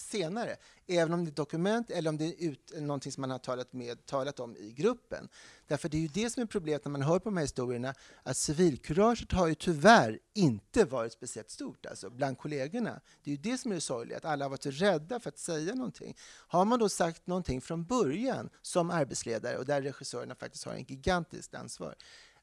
senare. 0.00 0.56
Även 0.86 1.12
om 1.12 1.24
det 1.24 1.28
är 1.28 1.30
ett 1.30 1.36
dokument 1.36 1.90
eller 1.90 2.10
om 2.10 2.16
det 2.18 2.24
är 2.24 2.50
ut, 2.50 2.72
någonting 2.76 3.12
som 3.12 3.20
man 3.20 3.30
har 3.30 3.38
talat, 3.38 3.72
med, 3.72 4.06
talat 4.06 4.40
om 4.40 4.56
i 4.56 4.72
gruppen. 4.72 5.28
Därför 5.66 5.88
det 5.88 5.96
är 5.96 6.00
ju 6.00 6.08
det 6.08 6.30
som 6.30 6.42
är 6.42 6.46
problemet 6.46 6.84
när 6.84 6.92
man 6.92 7.02
hör 7.02 7.18
på 7.18 7.24
de 7.24 7.36
här 7.36 7.44
historierna, 7.44 7.94
att 8.22 8.36
civilkuraget 8.36 9.32
har 9.32 9.46
ju 9.46 9.54
tyvärr 9.54 10.18
inte 10.34 10.84
varit 10.84 11.12
speciellt 11.12 11.50
stort 11.50 11.86
alltså, 11.86 12.10
bland 12.10 12.38
kollegorna. 12.38 13.00
Det 13.24 13.30
är 13.30 13.36
ju 13.36 13.42
det 13.42 13.58
som 13.58 13.70
är 13.70 13.74
det 13.74 13.80
sorgliga, 13.80 14.16
att 14.16 14.24
alla 14.24 14.44
har 14.44 14.50
varit 14.50 14.62
så 14.62 14.70
rädda 14.70 15.20
för 15.20 15.28
att 15.28 15.38
säga 15.38 15.74
någonting. 15.74 16.16
Har 16.48 16.64
man 16.64 16.78
då 16.78 16.88
sagt 16.88 17.26
någonting 17.26 17.60
från 17.60 17.84
början 17.84 18.50
som 18.62 18.90
arbetsledare, 18.90 19.58
och 19.58 19.66
där 19.66 19.82
regissörerna 19.82 20.34
faktiskt 20.34 20.64
har 20.64 20.72
en 20.72 20.84
gigantiskt 20.84 21.54
ansvar, 21.54 21.94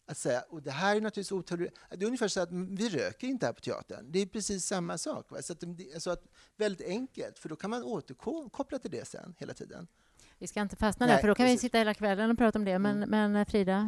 att 0.08 0.18
säga, 0.18 0.42
och 0.50 0.62
det 0.62 0.72
här 0.72 0.96
är 0.96 1.02
naturligtvis 1.02 1.32
otolerant. 1.32 1.76
det 1.90 2.04
är 2.04 2.06
ungefär 2.06 2.28
så 2.28 2.40
att 2.40 2.52
vi 2.52 2.90
röker 2.90 3.28
inte 3.28 3.46
här 3.46 3.54
på 3.54 3.62
teatern. 3.62 4.12
Det 4.12 4.20
är 4.20 4.26
precis 4.26 4.66
samma 4.66 4.98
sak. 4.98 5.32
Va? 5.32 5.42
Så 5.42 5.54
att 5.54 5.64
alltså 5.94 6.10
att, 6.10 6.24
väldigt 6.56 6.88
enkelt, 6.88 7.40
för 7.40 7.50
då 7.50 7.56
kan 7.56 7.70
man 7.70 7.84
återkoppla 7.84 8.80
till 8.80 8.92
det 8.92 9.08
sen 9.08 9.36
hela 9.38 9.54
tiden. 9.54 9.88
Vi 10.40 10.48
ska 10.48 10.62
inte 10.62 10.76
fastna 10.76 11.06
Nej, 11.06 11.16
där, 11.16 11.22
för 11.22 11.28
då 11.28 11.36
kan 11.36 11.46
vi 11.46 11.52
precis. 11.52 11.62
sitta 11.62 11.78
hela 11.78 11.94
kvällen 11.94 12.32
och 12.32 12.38
prata 12.38 12.60
om 12.60 12.66
det. 12.66 12.80
Men, 12.80 13.00
men 13.00 13.36
eh, 13.36 13.48
Frida? 13.48 13.84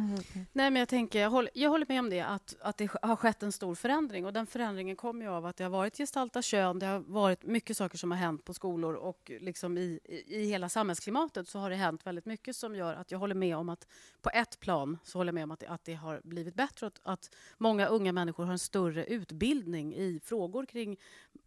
Nej, 0.52 0.70
men 0.70 0.76
jag, 0.76 0.88
tänker, 0.88 1.20
jag, 1.20 1.30
håller, 1.30 1.50
jag 1.54 1.70
håller 1.70 1.86
med 1.88 2.00
om 2.00 2.10
det, 2.10 2.20
att, 2.20 2.56
att 2.60 2.76
det 2.76 2.90
har 3.02 3.16
skett 3.16 3.42
en 3.42 3.52
stor 3.52 3.74
förändring. 3.74 4.26
Och 4.26 4.32
Den 4.32 4.46
förändringen 4.46 4.96
kommer 4.96 5.24
ju 5.24 5.30
av 5.30 5.46
att 5.46 5.56
det 5.56 5.64
har 5.64 5.70
varit 5.70 5.96
gestaltat 5.96 6.44
kön, 6.44 6.78
det 6.78 6.86
har 6.86 6.98
varit 6.98 7.44
mycket 7.44 7.76
saker 7.76 7.98
som 7.98 8.10
har 8.10 8.18
hänt 8.18 8.44
på 8.44 8.54
skolor 8.54 8.94
och 8.94 9.30
liksom 9.40 9.78
i, 9.78 10.00
i, 10.04 10.36
i 10.36 10.44
hela 10.46 10.68
samhällsklimatet 10.68 11.48
så 11.48 11.58
har 11.58 11.70
det 11.70 11.76
hänt 11.76 12.06
väldigt 12.06 12.26
mycket 12.26 12.56
som 12.56 12.76
gör 12.76 12.94
att 12.94 13.10
jag 13.10 13.18
håller 13.18 13.34
med 13.34 13.56
om 13.56 13.68
att 13.68 13.86
på 14.22 14.30
ett 14.30 14.60
plan 14.60 14.98
så 15.04 15.18
håller 15.18 15.28
jag 15.28 15.34
med 15.34 15.44
om 15.44 15.50
att 15.50 15.60
det, 15.60 15.66
att 15.66 15.84
det 15.84 15.94
har 15.94 16.20
blivit 16.24 16.54
bättre 16.54 16.86
och 16.86 16.92
att, 16.92 17.00
att 17.02 17.36
många 17.58 17.86
unga 17.86 18.12
människor 18.12 18.44
har 18.44 18.52
en 18.52 18.58
större 18.58 19.04
utbildning 19.04 19.94
i 19.94 20.20
frågor 20.24 20.66
kring 20.66 20.96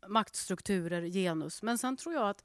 maktstrukturer, 0.08 1.02
genus. 1.02 1.64
Men 1.64 1.78
sen 1.78 1.98
tror 1.98 2.16
jag 2.16 2.30
att 2.30 2.44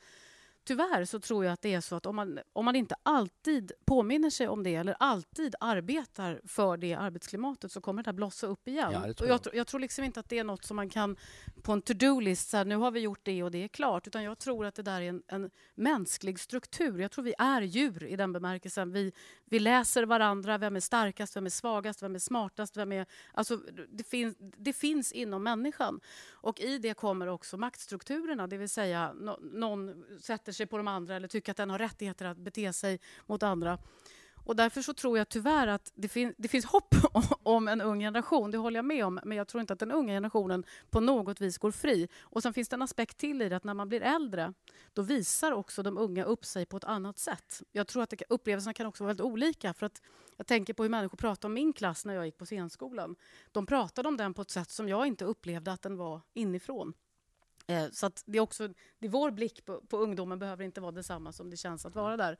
Tyvärr 0.68 1.04
så 1.04 1.20
tror 1.20 1.44
jag 1.44 1.52
att 1.52 1.62
det 1.62 1.74
är 1.74 1.80
så 1.80 1.96
att 1.96 2.06
om 2.06 2.16
man, 2.16 2.38
om 2.52 2.64
man 2.64 2.76
inte 2.76 2.94
alltid 3.02 3.72
påminner 3.84 4.30
sig 4.30 4.48
om 4.48 4.62
det 4.62 4.74
eller 4.74 4.96
alltid 4.98 5.54
arbetar 5.60 6.40
för 6.44 6.76
det 6.76 6.94
arbetsklimatet 6.94 7.72
så 7.72 7.80
kommer 7.80 8.02
det 8.02 8.08
här 8.08 8.12
blossa 8.12 8.46
upp 8.46 8.68
igen. 8.68 8.90
Ja, 8.92 9.00
tror 9.00 9.12
och 9.12 9.20
jag, 9.22 9.28
jag. 9.28 9.42
tro- 9.42 9.52
jag 9.54 9.66
tror 9.66 9.80
liksom 9.80 10.04
inte 10.04 10.20
att 10.20 10.28
det 10.28 10.38
är 10.38 10.44
något 10.44 10.64
som 10.64 10.76
man 10.76 10.88
kan 10.88 11.16
på 11.62 11.72
en 11.72 11.82
to-do-list, 11.82 12.52
nu 12.66 12.76
har 12.76 12.90
vi 12.90 13.00
gjort 13.00 13.20
det 13.22 13.42
och 13.42 13.50
det 13.50 13.64
är 13.64 13.68
klart. 13.68 14.06
Utan 14.06 14.22
jag 14.24 14.38
tror 14.38 14.66
att 14.66 14.74
det 14.74 14.82
där 14.82 15.00
är 15.00 15.08
en, 15.08 15.22
en 15.26 15.50
mänsklig 15.74 16.40
struktur. 16.40 16.98
Jag 17.00 17.10
tror 17.10 17.24
vi 17.24 17.34
är 17.38 17.62
djur 17.62 18.04
i 18.04 18.16
den 18.16 18.32
bemärkelsen. 18.32 18.92
Vi, 18.92 19.12
vi 19.44 19.58
läser 19.58 20.02
varandra, 20.02 20.58
vem 20.58 20.76
är 20.76 20.80
starkast, 20.80 21.36
vem 21.36 21.46
är 21.46 21.50
svagast, 21.50 22.02
vem 22.02 22.14
är 22.14 22.18
smartast, 22.18 22.76
vem 22.76 22.92
är... 22.92 23.06
Alltså, 23.32 23.56
det, 23.88 24.04
finns, 24.04 24.36
det 24.38 24.72
finns 24.72 25.12
inom 25.12 25.42
människan. 25.42 26.00
Och 26.30 26.60
i 26.60 26.78
det 26.78 26.94
kommer 26.94 27.26
också 27.26 27.56
maktstrukturerna, 27.56 28.46
det 28.46 28.56
vill 28.56 28.68
säga 28.68 29.12
nå- 29.12 29.38
någon 29.40 30.04
sätter 30.20 30.52
sig 30.58 30.66
på 30.66 30.76
de 30.76 30.88
andra 30.88 31.16
eller 31.16 31.28
tycka 31.28 31.50
att 31.50 31.56
den 31.56 31.70
har 31.70 31.78
rättigheter 31.78 32.26
att 32.26 32.38
bete 32.38 32.72
sig 32.72 33.00
mot 33.26 33.42
andra. 33.42 33.78
Och 34.48 34.56
därför 34.56 34.82
så 34.82 34.94
tror 34.94 35.18
jag 35.18 35.28
tyvärr 35.28 35.66
att 35.66 35.92
det, 35.94 36.08
fin- 36.08 36.34
det 36.38 36.48
finns 36.48 36.64
hopp 36.64 36.94
om 37.42 37.68
en 37.68 37.80
ung 37.80 38.00
generation, 38.00 38.50
det 38.50 38.58
håller 38.58 38.78
jag 38.78 38.84
med 38.84 39.04
om, 39.04 39.20
men 39.24 39.38
jag 39.38 39.48
tror 39.48 39.60
inte 39.60 39.72
att 39.72 39.78
den 39.78 39.92
unga 39.92 40.12
generationen 40.12 40.64
på 40.90 41.00
något 41.00 41.40
vis 41.40 41.58
går 41.58 41.70
fri. 41.70 42.08
Och 42.20 42.42
sen 42.42 42.54
finns 42.54 42.68
det 42.68 42.76
en 42.76 42.82
aspekt 42.82 43.18
till 43.18 43.42
i 43.42 43.48
det 43.48 43.56
att 43.56 43.64
när 43.64 43.74
man 43.74 43.88
blir 43.88 44.02
äldre, 44.02 44.52
då 44.92 45.02
visar 45.02 45.52
också 45.52 45.82
de 45.82 45.98
unga 45.98 46.24
upp 46.24 46.44
sig 46.44 46.66
på 46.66 46.76
ett 46.76 46.84
annat 46.84 47.18
sätt. 47.18 47.62
Jag 47.72 47.86
tror 47.86 48.02
att 48.02 48.10
det, 48.10 48.22
upplevelserna 48.28 48.74
kan 48.74 48.86
också 48.86 49.04
vara 49.04 49.08
väldigt 49.08 49.26
olika, 49.26 49.74
för 49.74 49.86
att 49.86 50.02
jag 50.36 50.46
tänker 50.46 50.74
på 50.74 50.82
hur 50.82 50.90
människor 50.90 51.16
pratade 51.16 51.46
om 51.46 51.54
min 51.54 51.72
klass 51.72 52.04
när 52.04 52.14
jag 52.14 52.26
gick 52.26 52.38
på 52.38 52.46
scenskolan. 52.46 53.16
De 53.52 53.66
pratade 53.66 54.08
om 54.08 54.16
den 54.16 54.34
på 54.34 54.42
ett 54.42 54.50
sätt 54.50 54.70
som 54.70 54.88
jag 54.88 55.06
inte 55.06 55.24
upplevde 55.24 55.72
att 55.72 55.82
den 55.82 55.96
var 55.96 56.20
inifrån. 56.34 56.94
Eh, 57.68 57.86
Så 57.92 58.06
att 58.06 58.22
det 58.26 58.38
är 58.38 58.42
också, 58.42 58.68
det 58.98 59.06
är 59.06 59.10
vår 59.10 59.30
blick 59.30 59.64
på, 59.64 59.80
på 59.80 59.96
ungdomen 59.96 60.38
behöver 60.38 60.64
inte 60.64 60.80
vara 60.80 60.92
detsamma 60.92 61.32
som 61.32 61.50
det 61.50 61.56
känns 61.56 61.86
att 61.86 61.94
vara 61.94 62.16
där. 62.16 62.38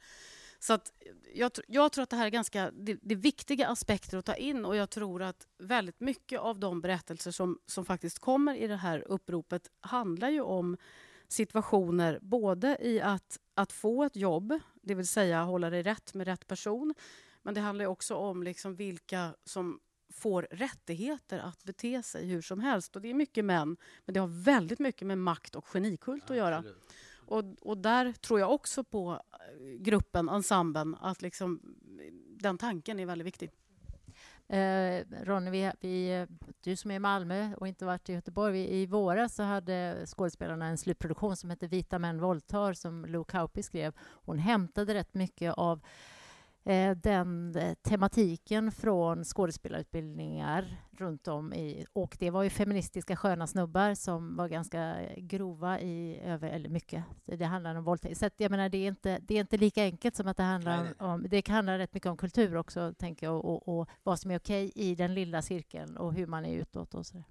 Så 0.59 0.73
att 0.73 0.93
jag, 1.35 1.53
jag 1.69 1.93
tror 1.93 2.03
att 2.03 2.11
det 2.11 2.17
här 2.17 2.27
är 2.27 2.31
ganska 2.31 2.71
det, 2.71 2.99
det 3.03 3.15
är 3.15 3.19
viktiga 3.19 3.69
aspekter 3.69 4.19
att 4.19 4.25
ta 4.25 4.35
in 4.35 4.65
och 4.65 4.77
jag 4.77 4.91
tror 4.91 5.23
att 5.23 5.47
väldigt 5.59 6.01
mycket 6.01 6.41
av 6.41 6.59
de 6.59 6.81
berättelser 6.81 7.31
som, 7.31 7.59
som 7.67 7.85
faktiskt 7.85 8.19
kommer 8.19 8.55
i 8.55 8.67
det 8.67 8.77
här 8.77 9.05
uppropet 9.09 9.71
handlar 9.81 10.29
ju 10.29 10.41
om 10.41 10.77
situationer 11.29 12.19
både 12.23 12.79
i 12.81 13.01
att, 13.01 13.39
att 13.55 13.73
få 13.73 14.05
ett 14.05 14.17
jobb, 14.17 14.61
det 14.83 14.95
vill 14.95 15.07
säga 15.07 15.43
hålla 15.43 15.71
dig 15.71 15.83
rätt 15.83 16.15
med 16.15 16.27
rätt 16.27 16.47
person, 16.47 16.95
men 17.43 17.55
det 17.55 17.61
handlar 17.61 17.87
också 17.87 18.15
om 18.15 18.43
liksom 18.43 18.75
vilka 18.75 19.35
som 19.45 19.81
får 20.11 20.49
rättigheter 20.51 21.39
att 21.39 21.65
bete 21.65 22.03
sig 22.03 22.27
hur 22.27 22.43
som 22.43 22.61
helst. 22.61 22.97
Och 22.97 23.03
det 23.03 23.11
är 23.11 23.15
mycket 23.15 23.45
män, 23.45 23.77
men 24.05 24.15
det 24.15 24.21
har 24.21 24.45
väldigt 24.45 24.79
mycket 24.79 25.07
med 25.07 25.19
makt 25.19 25.57
och 25.57 25.67
genikult 25.67 26.31
att 26.31 26.37
göra. 26.37 26.65
Och, 27.29 27.45
och 27.61 27.79
där 27.79 28.13
tror 28.13 28.41
jag 28.41 28.53
också 28.53 28.85
på 28.85 29.13
eh, 29.13 29.65
gruppen, 29.79 30.29
ensemblen, 30.29 30.97
att 31.01 31.23
liksom, 31.23 31.61
den 32.41 32.59
tanken 32.59 33.01
är 33.01 33.07
väldigt 33.07 33.27
viktig. 33.27 33.51
Eh, 34.49 35.05
Ronny, 35.23 35.51
vi, 35.51 35.73
vi, 35.81 36.27
du 36.61 36.77
som 36.77 36.91
är 36.91 36.95
i 36.95 36.99
Malmö 36.99 37.55
och 37.55 37.69
inte 37.69 37.85
varit 37.85 38.09
i 38.09 38.13
Göteborg, 38.13 38.53
vi, 38.53 38.69
i 38.69 38.87
våras 38.87 39.35
så 39.35 39.43
hade 39.43 40.07
skådespelarna 40.07 40.67
en 40.67 40.79
slutproduktion 40.79 41.37
som 41.37 41.51
hette 41.51 41.67
Vita 41.67 41.99
män 41.99 42.21
våldtar 42.21 42.73
som 42.73 43.05
Lou 43.05 43.25
Kauppi 43.25 43.63
skrev. 43.63 43.93
Hon 44.01 44.39
hämtade 44.39 44.95
rätt 44.95 45.15
mycket 45.15 45.55
av 45.55 45.81
Eh, 46.69 46.97
den 46.97 47.57
tematiken 47.83 48.73
från 48.73 49.25
skådespelarutbildningar 49.25 50.88
runt 51.01 51.29
om 51.29 51.53
i... 51.53 51.87
Och 51.93 52.17
det 52.19 52.31
var 52.31 52.43
ju 52.43 52.51
feministiska 52.51 53.17
sköna 53.17 53.47
snubbar 53.47 53.95
som 53.95 54.37
var 54.37 54.49
ganska 54.49 54.97
grova 55.17 55.81
i 55.81 56.21
över... 56.25 56.51
Eller 56.51 56.69
mycket. 56.69 57.05
Det 57.25 57.45
handlar 57.45 57.75
om 57.75 57.85
våldtäkt. 57.85 58.19
Så 58.19 58.31
jag 58.37 58.51
menar, 58.51 58.69
det 58.69 58.79
är, 58.79 58.89
inte, 58.89 59.19
det 59.23 59.35
är 59.35 59.41
inte 59.41 59.57
lika 59.57 59.83
enkelt 59.83 60.17
som 60.17 60.29
att 60.29 60.37
det 60.37 60.43
handlar 60.43 60.85
Nej. 60.85 60.93
om... 60.99 61.27
Det 61.29 61.43
kan 61.43 61.55
handla 61.55 61.79
rätt 61.79 61.95
mycket 61.95 62.11
om 62.11 62.17
kultur 62.17 62.57
också, 62.57 62.95
tänker 62.99 63.27
jag, 63.27 63.37
och, 63.37 63.69
och, 63.69 63.81
och 63.81 63.89
vad 64.03 64.21
som 64.21 64.31
är 64.31 64.39
okej 64.39 64.73
i 64.75 64.95
den 64.95 65.15
lilla 65.15 65.43
cirkeln 65.43 65.97
och 65.97 66.15
hur 66.15 66.27
man 66.27 66.45
är 66.45 66.55
utåt 66.55 66.95
och 66.95 67.07
så. 67.07 67.25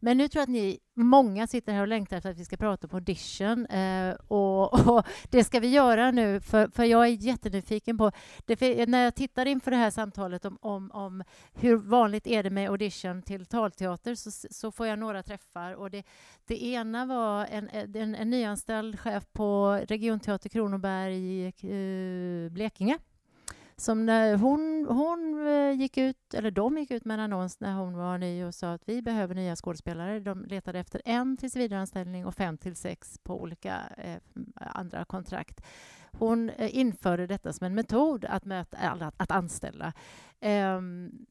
Men 0.00 0.18
nu 0.18 0.28
tror 0.28 0.40
jag 0.40 0.42
att 0.42 0.48
ni, 0.48 0.78
många 0.94 1.46
sitter 1.46 1.72
här 1.72 1.80
och 1.80 1.88
längtar 1.88 2.16
efter 2.16 2.30
att 2.30 2.38
vi 2.38 2.44
ska 2.44 2.56
prata 2.56 2.86
om 2.86 2.94
audition. 2.94 3.66
Eh, 3.66 4.14
och, 4.28 4.88
och, 4.88 5.06
det 5.30 5.44
ska 5.44 5.60
vi 5.60 5.68
göra 5.68 6.10
nu, 6.10 6.40
för, 6.40 6.68
för 6.68 6.84
jag 6.84 7.04
är 7.04 7.10
jättenyfiken 7.10 7.98
på... 7.98 8.12
Det, 8.44 8.88
när 8.88 9.04
jag 9.04 9.14
tittar 9.14 9.46
inför 9.46 9.70
det 9.70 9.76
här 9.76 9.90
samtalet 9.90 10.44
om, 10.44 10.58
om, 10.60 10.90
om 10.90 11.24
hur 11.52 11.76
vanligt 11.76 12.26
är 12.26 12.42
det 12.42 12.50
med 12.50 12.70
audition 12.70 13.01
till 13.22 13.46
talteater 13.46 14.14
så, 14.14 14.30
så 14.30 14.72
får 14.72 14.86
jag 14.86 14.98
några 14.98 15.22
träffar. 15.22 15.72
Och 15.72 15.90
det, 15.90 16.02
det 16.46 16.64
ena 16.64 17.06
var 17.06 17.46
en, 17.50 17.68
eh, 17.68 18.02
en, 18.02 18.14
en 18.14 18.30
nyanställd 18.30 19.00
chef 19.00 19.24
på 19.32 19.80
Regionteater 19.88 20.48
Kronoberg 20.48 21.16
i 21.16 21.46
eh, 21.46 22.52
Blekinge 22.52 22.98
som 23.76 24.06
när 24.06 24.36
hon, 24.36 24.86
hon 24.88 25.46
eh, 25.46 25.80
gick 25.80 25.98
ut, 25.98 26.34
eller 26.34 26.50
de 26.50 26.78
gick 26.78 26.90
ut 26.90 27.04
med 27.04 27.14
en 27.14 27.20
annons 27.20 27.60
när 27.60 27.74
hon 27.74 27.96
var 27.96 28.18
ny 28.18 28.44
och 28.44 28.54
sa 28.54 28.72
att 28.72 28.88
vi 28.88 29.02
behöver 29.02 29.34
nya 29.34 29.56
skådespelare. 29.56 30.20
De 30.20 30.44
letade 30.44 30.78
efter 30.78 31.02
en 31.04 31.36
tillsvidareanställning 31.36 32.26
och 32.26 32.34
fem 32.34 32.58
till 32.58 32.76
sex 32.76 33.18
på 33.22 33.40
olika 33.40 33.80
eh, 33.96 34.18
andra 34.56 35.04
kontrakt. 35.04 35.60
Hon 36.18 36.50
eh, 36.50 36.76
införde 36.76 37.26
detta 37.26 37.52
som 37.52 37.66
en 37.66 37.74
metod 37.74 38.24
att, 38.24 38.44
möta, 38.44 38.76
att, 38.76 39.14
att 39.16 39.30
anställa. 39.30 39.92
Eh, 40.40 40.80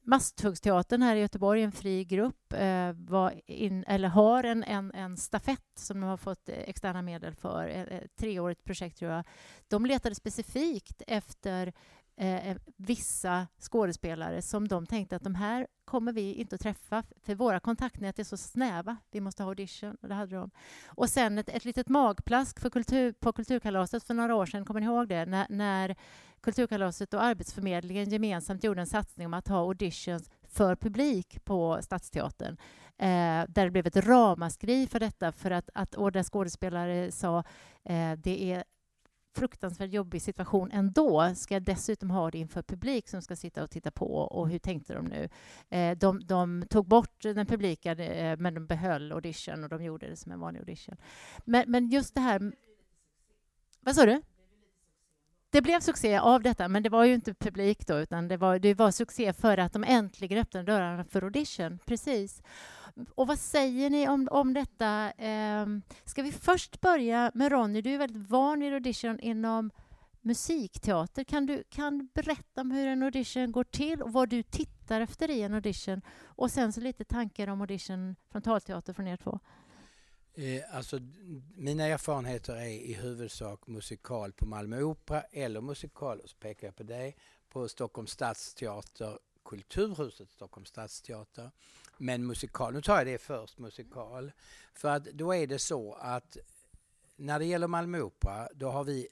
Masthuggsteatern 0.03 1.01
här 1.01 1.15
i 1.15 1.19
Göteborg, 1.19 1.63
en 1.63 1.71
fri 1.71 2.03
grupp, 2.03 2.53
eh, 2.53 2.91
var 2.93 3.41
in, 3.45 3.83
eller 3.87 4.07
har 4.07 4.43
en, 4.43 4.63
en, 4.63 4.91
en 4.93 5.17
stafett 5.17 5.71
som 5.75 6.01
de 6.01 6.07
har 6.07 6.17
fått 6.17 6.49
eh, 6.49 6.55
externa 6.59 7.01
medel 7.01 7.35
för, 7.35 7.67
ett 7.67 8.15
treårigt 8.15 8.63
projekt 8.63 8.97
tror 8.97 9.11
jag. 9.11 9.23
De 9.67 9.85
letade 9.85 10.15
specifikt 10.15 11.01
efter 11.07 11.73
Eh, 12.21 12.49
eh, 12.49 12.57
vissa 12.77 13.47
skådespelare 13.59 14.41
som 14.41 14.67
de 14.67 14.85
tänkte 14.85 15.15
att 15.15 15.23
de 15.23 15.35
här 15.35 15.67
kommer 15.85 16.13
vi 16.13 16.33
inte 16.33 16.55
att 16.55 16.61
träffa 16.61 17.03
för 17.23 17.35
våra 17.35 17.59
kontaktnät 17.59 18.19
är 18.19 18.23
så 18.23 18.37
snäva. 18.37 18.97
Vi 19.11 19.21
måste 19.21 19.43
ha 19.43 19.49
audition 19.49 19.97
och 20.01 20.07
det 20.07 20.15
hade 20.15 20.35
de. 20.35 20.51
Och 20.85 21.09
sen 21.09 21.37
ett, 21.37 21.49
ett 21.49 21.65
litet 21.65 21.89
magplask 21.89 22.59
för 22.59 22.69
kultur, 22.69 23.13
på 23.13 23.33
Kulturkalaset 23.33 24.03
för 24.03 24.13
några 24.13 24.35
år 24.35 24.45
sedan, 24.45 24.65
kommer 24.65 24.79
ni 24.79 24.85
ihåg 24.85 25.07
det? 25.07 25.25
När, 25.25 25.45
när 25.49 25.95
Kulturkalaset 26.41 27.13
och 27.13 27.23
Arbetsförmedlingen 27.23 28.09
gemensamt 28.09 28.63
gjorde 28.63 28.81
en 28.81 28.87
satsning 28.87 29.27
om 29.27 29.33
att 29.33 29.47
ha 29.47 29.57
auditions 29.57 30.29
för 30.43 30.75
publik 30.75 31.45
på 31.45 31.79
Stadsteatern. 31.81 32.57
Eh, 32.97 33.45
där 33.47 33.63
det 33.63 33.71
blev 33.71 33.87
ett 33.87 33.95
ramaskri 34.07 34.87
för 34.87 34.99
detta 34.99 35.31
för 35.31 35.51
att, 35.51 35.69
att 35.73 35.95
och 35.95 36.11
där 36.11 36.23
skådespelare 36.23 37.11
sa 37.11 37.43
eh, 37.83 38.11
det 38.11 38.53
är 38.53 38.63
fruktansvärt 39.35 39.93
jobbig 39.93 40.21
situation 40.21 40.71
ändå. 40.71 41.35
Ska 41.35 41.55
jag 41.55 41.63
dessutom 41.63 42.11
ha 42.11 42.31
det 42.31 42.37
inför 42.37 42.61
publik 42.61 43.09
som 43.09 43.21
ska 43.21 43.35
sitta 43.35 43.63
och 43.63 43.71
titta 43.71 43.91
på? 43.91 44.15
Och 44.15 44.49
hur 44.49 44.59
tänkte 44.59 44.93
de 44.93 45.05
nu? 45.05 45.29
Eh, 45.69 45.97
de, 45.97 46.19
de, 46.25 46.63
tog 46.69 46.87
bort 46.87 47.21
den 47.21 47.45
publika, 47.45 47.91
eh, 47.91 48.37
men 48.37 48.53
de 48.53 48.65
behöll 48.65 49.11
audition 49.11 49.63
och 49.63 49.69
de 49.69 49.83
gjorde 49.83 50.09
det 50.09 50.15
som 50.15 50.31
en 50.31 50.39
vanlig 50.39 50.59
audition. 50.59 50.95
Men, 51.45 51.71
men 51.71 51.89
just 51.89 52.15
det 52.15 52.21
här... 52.21 52.53
Vad 53.79 53.95
sa 53.95 54.05
du? 54.05 54.21
Det 55.51 55.61
blev 55.61 55.79
succé 55.79 56.17
av 56.17 56.41
detta, 56.41 56.67
men 56.67 56.83
det 56.83 56.89
var 56.89 57.03
ju 57.03 57.13
inte 57.13 57.33
publik 57.33 57.87
då, 57.87 57.97
utan 57.97 58.27
det 58.27 58.37
var, 58.37 58.59
det 58.59 58.73
var 58.73 58.91
succé 58.91 59.33
för 59.33 59.57
att 59.57 59.73
de 59.73 59.83
äntligen 59.83 60.37
öppnade 60.37 60.71
dörrarna 60.71 61.03
för 61.03 61.21
audition. 61.21 61.79
Precis. 61.85 62.41
Och 63.15 63.27
vad 63.27 63.39
säger 63.39 63.89
ni 63.89 64.07
om, 64.07 64.27
om 64.31 64.53
detta? 64.53 65.11
Eh, 65.11 65.65
ska 66.05 66.21
vi 66.21 66.31
först 66.31 66.81
börja 66.81 67.31
med 67.33 67.51
Ronny? 67.51 67.81
Du 67.81 67.93
är 67.93 67.97
väldigt 67.97 68.29
van 68.29 68.59
vid 68.59 68.73
audition 68.73 69.19
inom 69.19 69.71
musikteater. 70.21 71.23
Kan 71.23 71.45
du, 71.45 71.63
kan 71.69 71.97
du 71.97 72.07
berätta 72.13 72.61
om 72.61 72.71
hur 72.71 72.87
en 72.87 73.03
audition 73.03 73.51
går 73.51 73.63
till 73.63 74.01
och 74.01 74.13
vad 74.13 74.29
du 74.29 74.43
tittar 74.43 75.01
efter 75.01 75.29
i 75.29 75.41
en 75.41 75.53
audition? 75.53 76.01
Och 76.23 76.51
sen 76.51 76.73
så 76.73 76.81
lite 76.81 77.03
tankar 77.03 77.47
om 77.47 77.61
audition 77.61 78.15
från 78.31 78.41
talteater 78.41 78.93
från 78.93 79.07
er 79.07 79.17
två. 79.17 79.39
Eh, 80.33 80.63
alltså, 80.71 80.99
mina 81.55 81.83
erfarenheter 81.83 82.55
är 82.55 82.67
i 82.67 82.93
huvudsak 82.93 83.67
musikal 83.67 84.31
på 84.31 84.45
Malmö 84.45 84.81
Opera 84.81 85.21
eller 85.21 85.61
musikal, 85.61 86.19
och 86.19 86.29
så 86.29 86.35
pekar 86.37 86.67
jag 86.67 86.75
på 86.75 86.83
dig, 86.83 87.15
på 87.49 87.69
Stockholms 87.69 88.11
stadsteater, 88.11 89.19
Kulturhuset 89.45 90.31
Stockholms 90.31 90.69
stadsteater. 90.69 91.51
Men 91.97 92.25
musikal, 92.27 92.73
nu 92.73 92.81
tar 92.81 92.97
jag 92.97 93.07
det 93.07 93.17
först, 93.17 93.57
musikal. 93.57 94.31
För 94.73 94.89
att 94.89 95.03
då 95.03 95.35
är 95.35 95.47
det 95.47 95.59
så 95.59 95.93
att 95.93 96.37
när 97.15 97.39
det 97.39 97.45
gäller 97.45 97.67
Malmö 97.67 98.01
Opera, 98.01 98.49
då 98.53 98.69
har 98.69 98.83
vi 98.83 99.07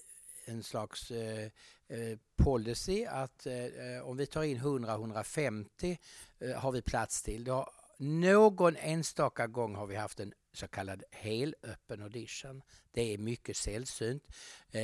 en 0.45 0.63
slags 0.63 1.11
eh, 1.11 1.51
eh 1.87 2.17
policy 2.35 3.05
att 3.05 3.45
eh, 3.45 3.65
eh 3.65 4.07
om 4.07 4.17
vi 4.17 4.25
tar 4.25 4.43
in 4.43 4.57
100-150 4.57 5.97
eh, 6.39 6.51
har 6.51 6.71
vi 6.71 6.81
plats 6.81 7.21
till. 7.21 7.43
Då, 7.43 7.69
någon 7.99 8.75
enstaka 8.75 9.47
gång 9.47 9.75
har 9.75 9.87
vi 9.87 9.95
haft 9.95 10.19
en 10.19 10.33
så 10.53 10.67
kallad 10.67 11.03
helöppen 11.11 12.01
audition. 12.01 12.61
Det 12.91 13.13
är 13.13 13.17
mycket 13.17 13.57
sällsynt. 13.57 14.23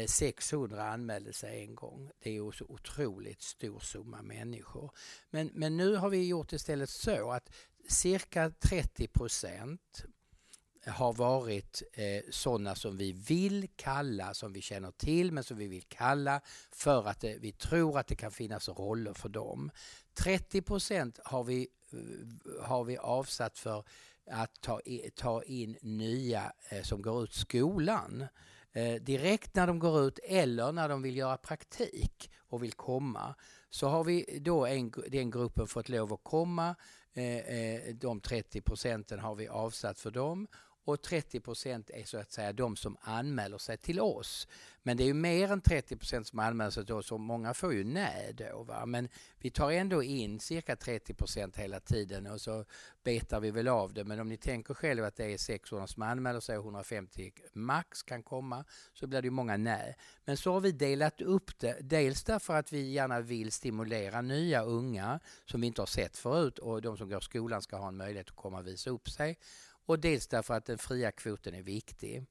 600 0.08 0.84
anmälde 0.84 1.34
sig 1.34 1.62
en 1.62 1.76
gång. 1.76 2.12
Det 2.20 2.30
är 2.30 2.34
ju 2.34 2.52
så 2.52 2.66
otroligt 2.66 3.42
stor 3.42 3.80
summa 3.80 4.22
människor. 4.22 4.92
Men, 5.30 5.52
men 5.54 5.78
nu 5.78 5.96
har 5.96 6.10
vi 6.10 6.28
gjort 6.28 6.54
istället 6.54 6.90
så 6.90 7.32
att 7.32 7.50
cirka 7.88 8.50
30 8.50 9.08
procent 9.08 10.06
har 10.86 11.14
varit 11.14 11.84
eh, 11.94 12.24
sådana 12.30 12.76
som 12.76 12.98
vi 12.98 13.12
vill 13.12 13.68
kalla, 13.76 14.34
som 14.34 14.54
vi 14.54 14.62
känner 14.62 14.92
till 14.92 15.32
men 15.32 15.44
som 15.44 15.58
vi 15.58 15.68
vill 15.68 15.84
kalla 15.88 16.42
för 16.72 17.08
att 17.08 17.22
det, 17.22 17.38
vi 17.38 17.52
tror 17.52 18.00
att 18.00 18.08
det 18.08 18.16
kan 18.16 18.32
finnas 18.32 18.70
roller 18.70 19.14
för 19.14 19.30
dem. 19.30 19.72
30 20.14 20.62
procent 20.62 21.20
har 21.24 21.44
vi, 21.44 21.68
har 22.62 22.84
vi 22.84 22.98
avsatt 22.98 23.58
för 23.58 23.84
att 24.32 24.62
ta, 24.62 24.82
ta 25.16 25.44
in 25.44 25.78
nya 25.82 26.54
eh, 26.70 26.82
som 26.82 27.02
går 27.02 27.24
ut 27.24 27.34
skolan 27.34 28.28
eh, 28.72 29.02
direkt 29.02 29.56
när 29.56 29.68
de 29.68 29.80
går 29.80 30.02
ut 30.02 30.20
eller 30.24 30.72
när 30.72 30.90
de 30.90 31.02
vill 31.02 31.18
göra 31.18 31.38
praktik 31.38 32.32
och 32.38 32.64
vill 32.64 32.74
komma. 32.74 33.36
Så 33.70 33.88
har 33.88 34.04
vi 34.04 34.40
då 34.42 34.66
en, 34.66 34.94
den 35.08 35.32
gruppen 35.32 35.68
fått 35.68 35.90
lov 35.90 36.14
att 36.14 36.24
komma. 36.24 36.76
Eh, 37.14 37.38
eh 37.38 37.96
de 37.96 38.22
30 38.22 38.62
procenten 38.62 39.20
har 39.20 39.36
vi 39.36 39.48
avsatt 39.48 40.00
för 40.00 40.12
dem 40.12 40.48
och 40.86 41.02
30 41.02 41.40
procent 41.40 41.90
är 41.90 42.04
så 42.04 42.18
att 42.18 42.32
säga 42.32 42.54
de 42.54 42.76
som 42.76 42.98
anmäler 43.02 43.58
sig 43.58 43.78
till 43.78 44.00
oss. 44.00 44.48
Men 44.84 44.98
det 44.98 45.04
är 45.04 45.06
ju 45.06 45.14
mer 45.14 45.52
än 45.52 45.62
30 45.62 45.96
procent 45.98 46.28
som 46.28 46.40
anmäler 46.40 46.72
sig 46.72 46.86
till 46.86 46.96
oss 46.96 47.12
och 47.12 47.20
många 47.20 47.54
får 47.54 47.74
ju 47.74 47.84
nej 47.84 48.34
då. 48.34 48.64
Va? 48.64 48.86
Men 48.86 49.10
vi 49.40 49.50
tar 49.50 49.72
ändå 49.72 50.04
in 50.04 50.40
cirka 50.40 50.76
30 50.76 51.14
procent 51.14 51.58
hela 51.58 51.80
tiden 51.80 52.28
och 52.28 52.42
så 52.42 52.66
betar 53.04 53.40
vi 53.40 53.52
väl 53.52 53.68
av 53.68 53.94
det. 53.94 54.04
Men 54.04 54.20
om 54.20 54.30
ni 54.30 54.38
tänker 54.38 54.74
själva 54.74 55.08
att 55.08 55.16
det 55.16 55.34
är 55.34 55.38
600 55.38 55.88
som 55.88 56.04
anmäler 56.04 56.40
sig 56.40 56.58
och 56.58 56.64
150 56.64 57.32
max 57.54 58.04
kan 58.04 58.24
komma 58.24 58.66
så 58.94 59.08
blir 59.08 59.22
det 59.22 59.26
ju 59.26 59.32
många 59.32 59.58
nej. 59.58 59.96
Men 60.26 60.38
så 60.38 60.54
har 60.54 60.62
vi 60.62 60.72
delat 60.72 61.22
upp 61.22 61.60
det. 61.60 61.78
Dels 61.82 62.24
därför 62.24 62.54
att 62.54 62.74
vi 62.74 62.92
gärna 62.92 63.22
vill 63.22 63.52
stimulera 63.52 64.22
nya 64.22 64.64
unga 64.64 65.20
som 65.46 65.62
vi 65.62 65.68
inte 65.68 65.82
har 65.82 65.88
sett 65.88 66.18
förut 66.18 66.60
och 66.60 66.82
de 66.82 66.98
som 66.98 67.10
går 67.10 67.20
skolan 67.20 67.62
ska 67.62 67.78
ha 67.78 67.88
en 67.88 67.98
möjlighet 67.98 68.30
att 68.30 68.36
komma 68.36 68.60
och 68.60 68.68
visa 68.68 68.90
upp 68.90 69.10
sig 69.10 69.38
och 69.86 70.00
dels 70.00 70.28
därför 70.28 70.54
att 70.54 70.66
den 70.66 70.78
fria 70.78 71.12
kvoten 71.12 71.54
är 71.54 71.62
viktig. 71.62 72.26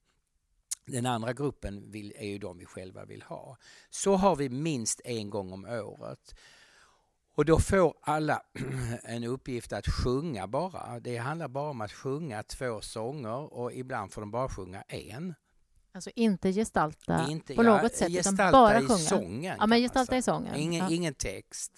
Den 0.85 1.05
andra 1.05 1.33
gruppen 1.33 1.91
vill, 1.91 2.13
är 2.15 2.27
ju 2.27 2.37
de 2.37 2.57
vi 2.57 2.65
själva 2.65 3.05
vill 3.05 3.21
ha. 3.21 3.57
Så 3.89 4.15
har 4.15 4.35
vi 4.35 4.49
minst 4.49 5.01
en 5.03 5.29
gång 5.29 5.53
om 5.53 5.65
året. 5.65 6.35
Och 7.35 7.45
då 7.45 7.59
får 7.59 7.93
alla 8.01 8.41
en 9.03 9.23
uppgift 9.23 9.73
att 9.73 9.87
sjunga 9.87 10.47
bara. 10.47 10.99
Det 10.99 11.17
handlar 11.17 11.47
bara 11.47 11.69
om 11.69 11.81
att 11.81 11.91
sjunga 11.91 12.43
två 12.43 12.81
sånger 12.81 13.53
och 13.53 13.73
ibland 13.73 14.13
får 14.13 14.21
de 14.21 14.31
bara 14.31 14.49
sjunga 14.49 14.81
en. 14.81 15.33
Alltså 15.91 16.09
inte 16.15 16.53
gestalta 16.53 17.27
inte, 17.29 17.55
på 17.55 17.63
något 17.63 17.95
sätt, 17.95 18.11
utan 18.11 18.35
bara 18.35 18.79
sjunga? 18.81 18.95
i 18.95 18.99
sången. 18.99 19.57
Ja, 19.59 19.67
men 19.67 19.79
gestalta 19.79 20.17
i 20.17 20.21
sången. 20.21 20.55
Ingen, 20.55 20.83
ja. 20.83 20.91
ingen 20.91 21.13
text. 21.13 21.71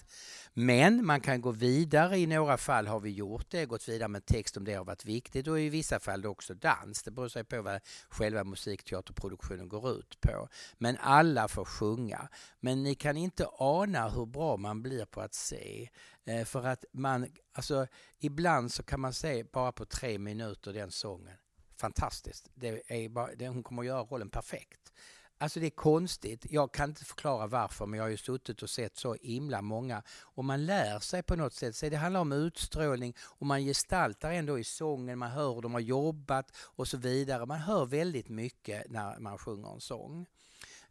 Men 0.60 1.06
man 1.06 1.20
kan 1.20 1.40
gå 1.40 1.50
vidare, 1.50 2.18
i 2.18 2.26
några 2.26 2.56
fall 2.56 2.86
har 2.86 3.00
vi 3.00 3.10
gjort 3.10 3.50
det, 3.50 3.66
gått 3.66 3.88
vidare 3.88 4.08
med 4.08 4.26
text 4.26 4.56
om 4.56 4.64
det 4.64 4.74
har 4.74 4.84
varit 4.84 5.04
viktigt 5.04 5.48
och 5.48 5.60
i 5.60 5.68
vissa 5.68 6.00
fall 6.00 6.26
också 6.26 6.54
dans. 6.54 7.02
Det 7.02 7.10
beror 7.10 7.28
sig 7.28 7.44
på 7.44 7.62
vad 7.62 7.80
själva 8.08 8.44
musikteaterproduktionen 8.44 9.68
går 9.68 9.90
ut 9.90 10.20
på. 10.20 10.48
Men 10.78 10.96
alla 11.00 11.48
får 11.48 11.64
sjunga. 11.64 12.28
Men 12.60 12.82
ni 12.82 12.94
kan 12.94 13.16
inte 13.16 13.46
ana 13.58 14.08
hur 14.08 14.26
bra 14.26 14.56
man 14.56 14.82
blir 14.82 15.04
på 15.04 15.20
att 15.20 15.34
se. 15.34 15.88
Eh, 16.24 16.44
för 16.44 16.66
att 16.66 16.84
man, 16.92 17.26
alltså 17.52 17.86
ibland 18.18 18.72
så 18.72 18.82
kan 18.82 19.00
man 19.00 19.14
se 19.14 19.44
bara 19.44 19.72
på 19.72 19.84
tre 19.84 20.18
minuter 20.18 20.72
den 20.72 20.90
sången. 20.90 21.36
Fantastiskt. 21.76 22.50
Det 22.54 22.82
är 23.04 23.08
bara, 23.08 23.34
det, 23.34 23.48
hon 23.48 23.62
kommer 23.62 23.82
att 23.82 23.86
göra 23.86 24.02
rollen 24.02 24.30
perfekt. 24.30 24.92
Alltså 25.40 25.60
det 25.60 25.66
är 25.66 25.70
konstigt. 25.70 26.46
Jag 26.50 26.72
kan 26.72 26.88
inte 26.88 27.04
förklara 27.04 27.46
varför 27.46 27.86
men 27.86 27.98
jag 27.98 28.04
har 28.04 28.10
ju 28.10 28.16
suttit 28.16 28.62
och 28.62 28.70
sett 28.70 28.96
så 28.96 29.14
himla 29.14 29.62
många 29.62 30.02
och 30.20 30.44
man 30.44 30.66
lär 30.66 30.98
sig 30.98 31.22
på 31.22 31.36
något 31.36 31.54
sätt. 31.54 31.76
Så 31.76 31.88
det 31.88 31.96
handlar 31.96 32.20
om 32.20 32.32
utstrålning 32.32 33.14
och 33.20 33.46
man 33.46 33.64
gestaltar 33.64 34.32
ändå 34.32 34.58
i 34.58 34.64
sången, 34.64 35.18
man 35.18 35.30
hör 35.30 35.54
hur 35.54 35.62
de 35.62 35.72
har 35.72 35.80
jobbat 35.80 36.56
och 36.56 36.88
så 36.88 36.96
vidare. 36.96 37.46
Man 37.46 37.58
hör 37.58 37.86
väldigt 37.86 38.28
mycket 38.28 38.90
när 38.90 39.18
man 39.18 39.38
sjunger 39.38 39.74
en 39.74 39.80
sång. 39.80 40.26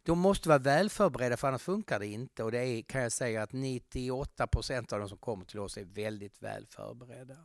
De 0.02 0.18
måste 0.18 0.48
vara 0.48 0.58
väl 0.58 0.90
förberedda 0.90 1.36
för 1.36 1.48
annars 1.48 1.62
funkar 1.62 1.98
det 1.98 2.06
inte 2.06 2.44
och 2.44 2.52
det 2.52 2.58
är, 2.58 2.82
kan 2.82 3.02
jag 3.02 3.12
säga 3.12 3.42
att 3.42 3.52
98 3.52 4.46
procent 4.46 4.92
av 4.92 4.98
de 5.00 5.08
som 5.08 5.18
kommer 5.18 5.44
till 5.44 5.58
oss 5.58 5.76
är 5.76 5.84
väldigt 5.84 6.42
väl 6.42 6.66
förberedda. 6.66 7.36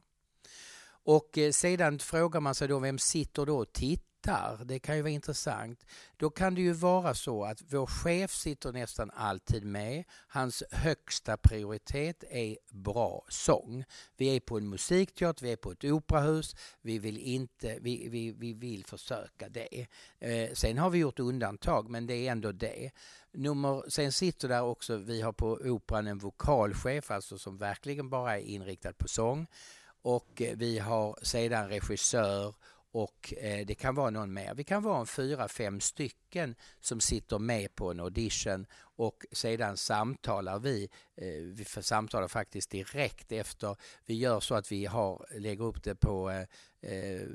Och 1.05 1.37
eh, 1.37 1.51
sedan 1.51 1.99
frågar 1.99 2.39
man 2.39 2.55
sig 2.55 2.67
då 2.67 2.79
vem 2.79 2.97
sitter 2.97 3.45
då 3.45 3.57
och 3.57 3.73
tittar 3.73 4.12
tittar, 4.23 4.65
det 4.65 4.79
kan 4.79 4.95
ju 4.95 5.01
vara 5.01 5.11
intressant, 5.11 5.85
då 6.17 6.29
kan 6.29 6.55
det 6.55 6.61
ju 6.61 6.73
vara 6.73 7.13
så 7.13 7.43
att 7.43 7.61
vår 7.69 7.85
chef 7.85 8.31
sitter 8.31 8.71
nästan 8.71 9.11
alltid 9.13 9.65
med. 9.65 10.03
Hans 10.27 10.63
högsta 10.71 11.37
prioritet 11.37 12.23
är 12.29 12.57
bra 12.69 13.25
sång. 13.29 13.83
Vi 14.17 14.35
är 14.35 14.39
på 14.39 14.57
en 14.57 14.69
musikteater, 14.69 15.43
vi 15.43 15.51
är 15.51 15.55
på 15.55 15.71
ett 15.71 15.83
operahus, 15.83 16.55
vi 16.81 16.99
vill, 16.99 17.17
inte, 17.17 17.77
vi, 17.81 18.09
vi, 18.09 18.31
vi 18.31 18.53
vill 18.53 18.85
försöka 18.85 19.49
det. 19.49 19.87
Eh, 20.19 20.53
sen 20.53 20.77
har 20.77 20.89
vi 20.89 20.99
gjort 20.99 21.19
undantag, 21.19 21.89
men 21.89 22.07
det 22.07 22.27
är 22.27 22.31
ändå 22.31 22.51
det. 22.51 22.91
Nummer, 23.31 23.83
sen 23.89 24.11
sitter 24.11 24.47
där 24.47 24.63
också, 24.63 24.97
vi 24.97 25.21
har 25.21 25.33
på 25.33 25.47
Operan 25.51 26.07
en 26.07 26.17
vokalchef, 26.17 27.11
alltså 27.11 27.37
som 27.37 27.57
verkligen 27.57 28.09
bara 28.09 28.39
är 28.39 28.41
inriktad 28.41 28.93
på 28.93 29.07
sång. 29.07 29.47
Och 30.01 30.41
eh, 30.41 30.57
vi 30.57 30.79
har 30.79 31.19
sedan 31.21 31.69
regissör 31.69 32.55
och 32.93 33.33
eh, 33.37 33.65
det 33.65 33.75
kan 33.75 33.95
vara 33.95 34.09
någon 34.09 34.33
mer. 34.33 34.53
Vi 34.53 34.63
kan 34.63 34.83
vara 34.83 34.99
en 34.99 35.05
fyra, 35.05 35.47
fem 35.47 35.79
stycken 35.79 36.55
som 36.79 36.99
sitter 36.99 37.39
med 37.39 37.75
på 37.75 37.91
en 37.91 37.99
audition 37.99 38.65
och 38.95 39.25
sedan 39.31 39.77
samtalar 39.77 40.59
vi. 40.59 40.89
Eh, 41.15 41.27
vi 41.27 41.65
samtalar 41.65 42.27
faktiskt 42.27 42.69
direkt 42.69 43.31
efter. 43.31 43.75
Vi 44.05 44.13
gör 44.13 44.39
så 44.39 44.55
att 44.55 44.71
vi 44.71 44.85
har, 44.85 45.25
lägger 45.37 45.63
upp 45.63 45.83
det 45.83 45.95
på, 45.95 46.29
eh, 46.29 46.91
eh 46.91 47.27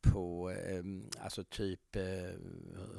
på 0.00 0.50
eh, 0.50 0.82
alltså 1.20 1.44
typ, 1.44 1.96
eh, 1.96 2.02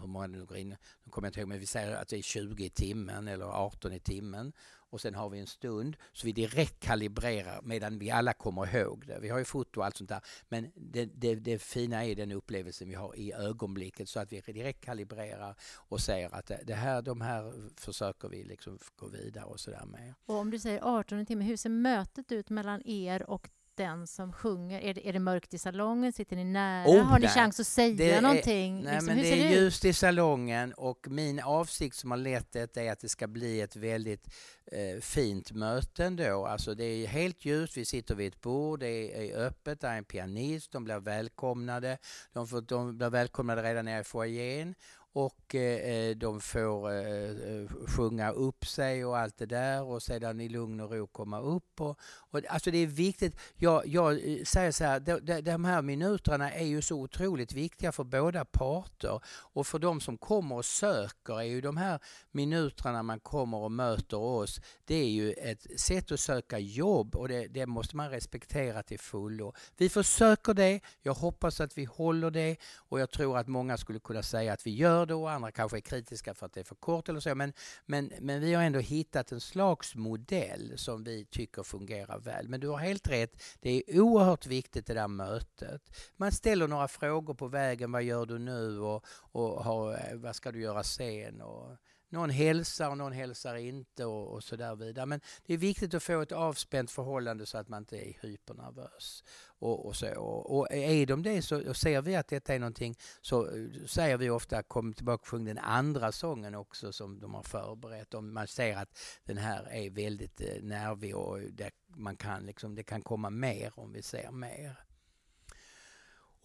hur 0.02 0.08
många 0.08 0.28
det 0.28 0.38
nu 0.38 0.46
går 0.46 0.58
in, 0.58 0.70
nu 1.04 1.10
kommer 1.10 1.26
jag 1.26 1.30
inte 1.30 1.40
ihåg, 1.40 1.50
men 1.50 1.60
vi 1.60 1.66
säger 1.66 1.96
att 1.96 2.08
det 2.08 2.18
är 2.18 2.22
20 2.22 2.66
i 2.66 2.70
timmen 2.70 3.28
eller 3.28 3.46
18 3.46 3.94
i 3.94 4.00
timmen 4.00 4.54
och 4.90 5.02
sen 5.02 5.16
har 5.16 5.30
vi 5.30 5.40
en 5.40 5.48
stund 5.48 5.98
så 6.14 6.28
vi 6.28 6.32
direkt 6.32 6.80
kalibrerar 6.80 7.62
medan 7.64 8.00
vi 8.00 8.12
alla 8.12 8.34
kommer 8.34 8.76
ihåg 8.76 9.08
det. 9.08 9.20
Vi 9.22 9.30
har 9.30 9.38
ju 9.38 9.46
foto 9.46 9.80
och 9.80 9.86
allt 9.86 9.98
sånt 9.98 10.10
där 10.10 10.22
men 10.50 10.72
det, 10.76 11.06
det, 11.06 11.36
det 11.36 11.60
fina 11.60 12.06
är 12.06 12.16
den 12.16 12.32
upplevelsen 12.32 12.90
vi 12.90 12.96
har 12.96 13.16
i 13.16 13.34
ögonblicket 13.34 14.10
så 14.10 14.20
att 14.20 14.34
vi 14.34 14.42
direkt 14.42 14.86
kalibrerar 14.86 15.56
och 15.76 16.00
säger 16.02 16.36
att 16.36 16.52
det 16.64 16.74
här, 16.74 17.02
de 17.02 17.22
här 17.22 17.70
försöker 17.76 18.30
vi 18.30 18.44
liksom 18.44 18.80
gå 18.96 19.08
vidare 19.08 19.46
och 19.46 19.60
sådär 19.60 19.86
med. 19.86 20.14
Och 20.26 20.36
om 20.36 20.52
du 20.52 20.60
säger 20.60 20.82
18 20.84 21.26
timmar, 21.26 21.46
hur 21.46 21.58
ser 21.58 21.70
mötet 21.70 22.32
ut 22.32 22.50
mellan 22.50 22.82
er 22.86 23.30
och 23.30 23.50
den 23.78 24.08
som 24.08 24.34
sjunger? 24.34 24.82
Är 24.82 24.94
det, 24.94 25.10
är 25.10 25.14
det 25.14 25.20
mörkt 25.20 25.54
i 25.54 25.58
salongen? 25.58 26.14
Sitter 26.14 26.36
ni 26.36 26.44
nära? 26.44 26.88
Oh, 26.88 27.02
har 27.02 27.20
ni 27.20 27.28
chans 27.28 27.60
att 27.60 27.68
säga 27.68 27.96
det 27.96 28.22
någonting? 28.22 28.80
Är, 28.80 28.84
nej, 28.84 28.94
liksom, 28.94 29.06
men 29.06 29.18
det 29.18 29.30
är 29.30 29.52
ljust 29.52 29.86
i 29.86 29.94
salongen 29.94 30.74
och 30.74 31.08
min 31.10 31.40
avsikt 31.40 31.96
som 31.96 32.12
har 32.12 32.18
lett 32.18 32.52
det 32.52 32.78
är 32.78 32.92
att 32.92 33.00
det 33.00 33.10
ska 33.10 33.28
bli 33.28 33.62
ett 33.62 33.76
väldigt 33.76 34.28
eh, 34.72 35.02
fint 35.02 35.52
möte 35.52 36.06
ändå. 36.06 36.46
Alltså 36.46 36.76
det 36.76 36.84
är 36.84 37.08
helt 37.08 37.46
ljust, 37.46 37.78
vi 37.78 37.86
sitter 37.86 38.16
vid 38.16 38.28
ett 38.34 38.42
bord, 38.42 38.80
det 38.80 38.88
är, 38.88 39.32
är 39.32 39.46
öppet, 39.46 39.82
det 39.82 39.88
är 39.88 39.98
en 39.98 40.04
pianist, 40.04 40.72
de 40.72 40.84
blir 40.84 41.00
välkomnade. 41.00 41.98
De, 42.34 42.48
får, 42.48 42.62
de 42.62 42.98
blir 42.98 43.10
välkomnade 43.10 43.64
redan 43.64 43.86
nere 43.86 44.02
i 44.02 44.04
foajén 44.04 44.76
och 45.18 45.56
eh, 45.56 45.92
eh, 45.92 46.16
de 46.16 46.42
får 46.42 46.92
eh, 46.92 47.30
eh, 47.30 47.68
sjunga 47.88 48.32
upp 48.32 48.66
sig 48.66 49.06
och 49.06 49.18
allt 49.18 49.38
det 49.38 49.46
där 49.46 49.84
och 49.84 50.04
sedan 50.04 50.42
i 50.42 50.50
lugn 50.50 50.80
och 50.80 50.92
ro 50.92 51.08
komma 51.08 51.40
upp. 51.40 51.82
Och, 51.82 52.00
och, 52.32 52.42
alltså 52.50 52.72
det 52.72 52.78
är 52.78 52.88
viktigt. 52.88 53.36
Jag, 53.56 53.88
jag 53.88 54.12
eh, 54.14 54.44
säger 54.44 54.72
så 54.72 54.84
här, 54.84 55.00
de, 55.00 55.20
de, 55.20 55.42
de, 55.42 55.66
här 55.66 55.82
minuterna 55.82 56.52
är 56.52 56.66
ju 56.66 56.82
så 56.82 56.96
otroligt 56.96 57.54
viktiga 57.54 57.92
för 57.92 58.04
båda 58.04 58.46
parter 58.46 59.20
och 59.28 59.68
för 59.68 59.80
de 59.80 60.02
som 60.02 60.18
kommer 60.18 60.56
och 60.56 60.66
söker 60.66 61.40
är 61.40 61.44
ju 61.44 61.62
de 61.62 61.78
här 61.78 62.00
minuterna 62.32 63.04
man 63.04 63.20
kommer 63.20 63.58
och 63.58 63.72
möter 63.72 64.18
oss, 64.18 64.62
det 64.86 64.96
är 64.96 65.10
ju 65.10 65.32
ett 65.32 65.80
sätt 65.80 66.12
att 66.12 66.20
söka 66.20 66.60
jobb 66.60 67.16
och 67.16 67.28
det, 67.28 67.48
det 67.48 67.66
måste 67.66 67.96
man 67.96 68.10
respektera 68.10 68.84
till 68.84 69.00
fullo. 69.00 69.54
Vi 69.78 69.90
försöker 69.90 70.54
det, 70.54 70.80
jag 71.02 71.14
hoppas 71.14 71.62
att 71.62 71.78
vi 71.78 71.86
håller 71.86 72.32
det 72.32 72.58
och 72.76 73.00
jag 73.00 73.12
tror 73.12 73.38
att 73.38 73.48
många 73.48 73.78
skulle 73.78 74.00
kunna 74.00 74.24
säga 74.24 74.54
att 74.54 74.68
vi 74.68 74.72
gör 74.76 75.07
det 75.08 75.14
och 75.14 75.32
andra 75.32 75.52
kanske 75.52 75.78
är 75.78 75.82
kritiska 75.82 76.34
för 76.34 76.46
att 76.46 76.54
det 76.54 76.60
är 76.60 76.64
för 76.64 76.76
kort 76.76 77.10
eller 77.10 77.20
så. 77.20 77.36
Men, 77.36 77.54
men, 77.86 78.12
men 78.22 78.42
vi 78.42 78.54
har 78.54 78.64
ändå 78.64 78.80
hittat 78.80 79.32
en 79.32 79.42
slags 79.42 79.96
modell 79.96 80.74
som 80.76 81.04
vi 81.04 81.26
tycker 81.26 81.64
fungerar 81.64 82.20
väl. 82.20 82.50
Men 82.50 82.60
du 82.60 82.68
har 82.68 82.78
helt 82.78 83.08
rätt, 83.08 83.44
det 83.60 83.70
är 83.70 84.00
oerhört 84.00 84.46
viktigt 84.46 84.86
det 84.86 84.94
där 84.94 85.08
mötet. 85.08 85.82
Man 86.18 86.32
ställer 86.32 86.68
några 86.68 86.88
frågor 86.88 87.34
på 87.34 87.48
vägen, 87.48 87.92
vad 87.92 88.04
gör 88.04 88.26
du 88.26 88.40
nu 88.40 88.80
och, 88.80 89.06
och 89.32 89.64
har, 89.64 89.94
eh, 89.94 90.16
vad 90.16 90.36
ska 90.36 90.52
du 90.52 90.62
göra 90.62 90.84
sen? 90.84 91.42
Och, 91.42 91.78
någon 92.10 92.30
hälsar 92.30 92.90
och 92.90 92.98
någon 92.98 93.12
hälsar 93.12 93.56
inte 93.56 94.06
och, 94.06 94.34
och 94.34 94.44
så 94.44 94.56
där 94.56 94.76
vidare. 94.76 95.06
Men 95.06 95.22
det 95.46 95.54
är 95.54 95.58
viktigt 95.58 95.94
att 95.94 96.04
få 96.04 96.22
ett 96.22 96.32
avspänt 96.32 96.92
förhållande 96.92 97.46
så 97.46 97.58
att 97.58 97.70
man 97.70 97.82
inte 97.82 97.98
är 97.98 98.18
hypernervös. 98.22 99.24
Och, 99.60 99.86
och, 99.86 99.96
så. 99.96 100.22
och 100.22 100.72
är 100.72 101.06
de 101.06 101.24
det 101.24 101.42
så 101.42 101.70
och 101.70 101.78
ser 101.78 102.02
vi 102.02 102.16
att 102.16 102.28
detta 102.28 102.54
är 102.54 102.60
någonting 102.60 102.96
så 103.22 103.46
eh, 103.46 103.86
säger 103.88 104.18
vi 104.18 104.30
ofta 104.30 104.64
kom 104.64 104.94
tillbaka 104.94 105.22
och 105.22 105.28
sjung 105.28 105.46
den 105.46 105.58
andra 105.58 106.12
sången 106.12 106.56
också 106.56 106.94
som 106.94 107.20
de 107.20 107.34
har 107.34 107.44
förberett. 107.44 108.14
Om 108.14 108.34
man 108.34 108.48
ser 108.48 108.78
att 108.78 109.00
den 109.24 109.38
här 109.38 109.68
är 109.72 109.90
väldigt 109.90 110.42
eh, 110.42 110.64
nervig 110.64 111.16
och 111.16 111.40
det, 111.40 111.72
man 111.88 112.16
kan 112.16 112.46
liksom, 112.46 112.76
det 112.76 112.84
kan 112.84 113.02
komma 113.02 113.30
mer 113.30 113.72
om 113.76 113.94
vi 113.94 114.02
ser 114.02 114.32
mer. 114.32 114.88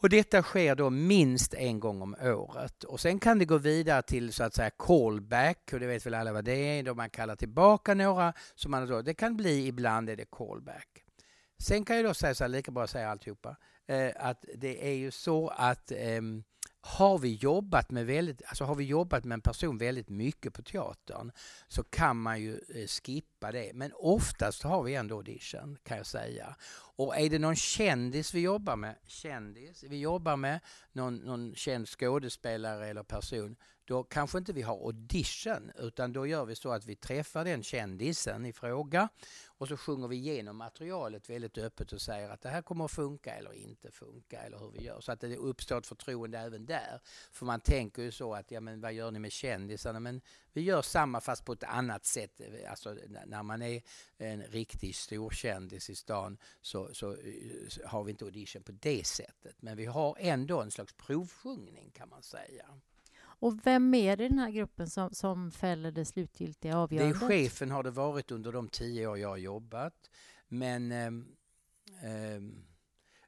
Och 0.02 0.08
detta 0.08 0.42
sker 0.42 0.74
då 0.74 0.90
minst 0.90 1.54
en 1.54 1.80
gång 1.80 2.02
om 2.02 2.16
året. 2.20 2.84
Och 2.84 3.00
sen 3.00 3.18
kan 3.18 3.38
det 3.38 3.44
gå 3.44 3.58
vidare 3.58 4.02
till 4.02 4.32
så 4.32 4.44
att 4.44 4.54
säga 4.54 4.70
callback, 4.70 5.70
och 5.72 5.80
det 5.80 5.86
vet 5.86 6.06
väl 6.06 6.14
alla 6.14 6.32
vad 6.32 6.44
det 6.44 6.78
är, 6.78 6.82
då 6.82 6.94
man 6.94 7.10
kallar 7.10 7.36
tillbaka 7.36 7.94
några. 7.94 8.32
Som 8.54 8.70
man 8.70 8.88
då, 8.88 9.02
det 9.02 9.14
kan 9.14 9.36
bli, 9.36 9.66
ibland 9.66 10.10
är 10.10 10.16
det 10.16 10.24
callback. 10.30 11.01
Sen 11.62 11.84
kan 11.84 11.96
jag 11.96 12.04
då 12.04 12.14
säga 12.14 12.34
så 12.34 12.44
här, 12.44 12.48
lika 12.48 12.70
bra 12.70 12.84
att 12.84 12.90
säga 12.90 13.10
alltihopa, 13.10 13.56
eh, 13.86 14.12
att 14.16 14.44
det 14.54 14.88
är 14.88 14.94
ju 14.94 15.10
så 15.10 15.48
att 15.48 15.92
eh, 15.92 16.22
har 16.80 17.18
vi 17.18 17.34
jobbat 17.34 17.90
med 17.90 18.06
väldigt, 18.06 18.42
alltså 18.46 18.64
har 18.64 18.74
vi 18.74 18.84
jobbat 18.84 19.24
med 19.24 19.34
en 19.34 19.40
person 19.40 19.78
väldigt 19.78 20.08
mycket 20.08 20.54
på 20.54 20.62
teatern 20.62 21.32
så 21.68 21.84
kan 21.84 22.16
man 22.16 22.40
ju 22.40 22.52
eh, 22.52 22.86
skippa 22.86 23.52
det. 23.52 23.70
Men 23.74 23.92
oftast 23.94 24.62
har 24.62 24.82
vi 24.82 24.94
ändå 24.94 25.16
audition 25.16 25.78
kan 25.82 25.96
jag 25.96 26.06
säga. 26.06 26.56
Och 26.96 27.16
är 27.16 27.30
det 27.30 27.38
någon 27.38 27.56
kändis 27.56 28.34
vi 28.34 28.40
jobbar 28.40 28.76
med, 28.76 28.96
kändis 29.06 29.82
vi 29.82 30.00
jobbar 30.00 30.36
med, 30.36 30.60
någon, 30.92 31.16
någon 31.16 31.54
känd 31.54 31.88
skådespelare 31.88 32.88
eller 32.88 33.02
person, 33.02 33.56
då 33.92 34.02
kanske 34.02 34.38
inte 34.38 34.52
vi 34.52 34.62
har 34.62 34.74
audition 34.74 35.72
utan 35.78 36.12
då 36.12 36.26
gör 36.26 36.44
vi 36.44 36.54
så 36.54 36.72
att 36.72 36.86
vi 36.86 36.96
träffar 36.96 37.44
den 37.44 37.62
kändisen 37.62 38.46
i 38.46 38.52
fråga 38.52 39.08
och 39.46 39.68
så 39.68 39.76
sjunger 39.76 40.08
vi 40.08 40.16
igenom 40.16 40.56
materialet 40.56 41.30
väldigt 41.30 41.58
öppet 41.58 41.92
och 41.92 42.00
säger 42.00 42.30
att 42.30 42.40
det 42.40 42.48
här 42.48 42.62
kommer 42.62 42.84
att 42.84 42.90
funka 42.90 43.34
eller 43.34 43.52
inte 43.52 43.90
funka 43.90 44.42
eller 44.42 44.58
hur 44.58 44.70
vi 44.70 44.84
gör. 44.84 45.00
Så 45.00 45.12
att 45.12 45.20
det 45.20 45.36
uppstår 45.36 45.78
ett 45.78 45.86
förtroende 45.86 46.38
även 46.38 46.66
där. 46.66 47.00
För 47.32 47.46
man 47.46 47.60
tänker 47.60 48.02
ju 48.02 48.10
så 48.10 48.34
att, 48.34 48.50
ja 48.50 48.60
men 48.60 48.80
vad 48.80 48.92
gör 48.92 49.10
ni 49.10 49.18
med 49.18 49.32
kändisarna? 49.32 50.00
Men 50.00 50.20
vi 50.52 50.60
gör 50.60 50.82
samma 50.82 51.20
fast 51.20 51.44
på 51.44 51.52
ett 51.52 51.64
annat 51.64 52.04
sätt. 52.04 52.40
Alltså 52.68 52.96
när 53.26 53.42
man 53.42 53.62
är 53.62 53.82
en 54.18 54.42
riktig 54.42 54.94
storkändis 54.96 55.90
i 55.90 55.94
stan 55.94 56.38
så, 56.60 56.94
så, 56.94 57.16
så 57.68 57.86
har 57.86 58.04
vi 58.04 58.10
inte 58.10 58.24
audition 58.24 58.62
på 58.62 58.72
det 58.72 59.06
sättet. 59.06 59.56
Men 59.62 59.76
vi 59.76 59.86
har 59.86 60.16
ändå 60.18 60.62
en 60.62 60.70
slags 60.70 60.92
provsjungning 60.92 61.90
kan 61.90 62.08
man 62.08 62.22
säga. 62.22 62.66
Och 63.42 63.66
vem 63.66 63.94
är 63.94 64.16
det 64.16 64.24
i 64.24 64.28
den 64.28 64.38
här 64.38 64.50
gruppen 64.50 64.90
som, 64.90 65.14
som 65.14 65.50
fäller 65.50 65.90
det 65.90 66.04
slutgiltiga 66.04 66.76
avgörandet? 66.78 67.20
Det 67.20 67.24
är 67.24 67.28
chefen 67.28 67.70
har 67.70 67.82
det 67.82 67.90
varit 67.90 68.30
under 68.30 68.52
de 68.52 68.68
tio 68.68 69.06
år 69.06 69.18
jag 69.18 69.28
har 69.28 69.36
jobbat. 69.36 70.10
Men 70.48 70.92
eh, 70.92 71.06
eh, 72.10 72.40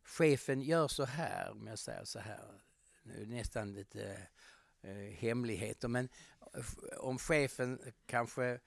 chefen 0.03 0.61
gör 0.61 0.89
så 0.89 1.05
här, 1.05 1.51
om 1.51 1.67
jag 1.67 1.79
säger 1.79 2.05
så 2.05 2.19
här, 2.19 2.63
nu 3.03 3.15
är 3.15 3.21
det 3.21 3.35
nästan 3.35 3.73
lite 3.73 4.29
eh, 4.83 5.15
hemligheter, 5.15 5.89
men 5.89 6.09
om 6.99 7.19
chefen 7.19 7.79
kanske 8.07 8.61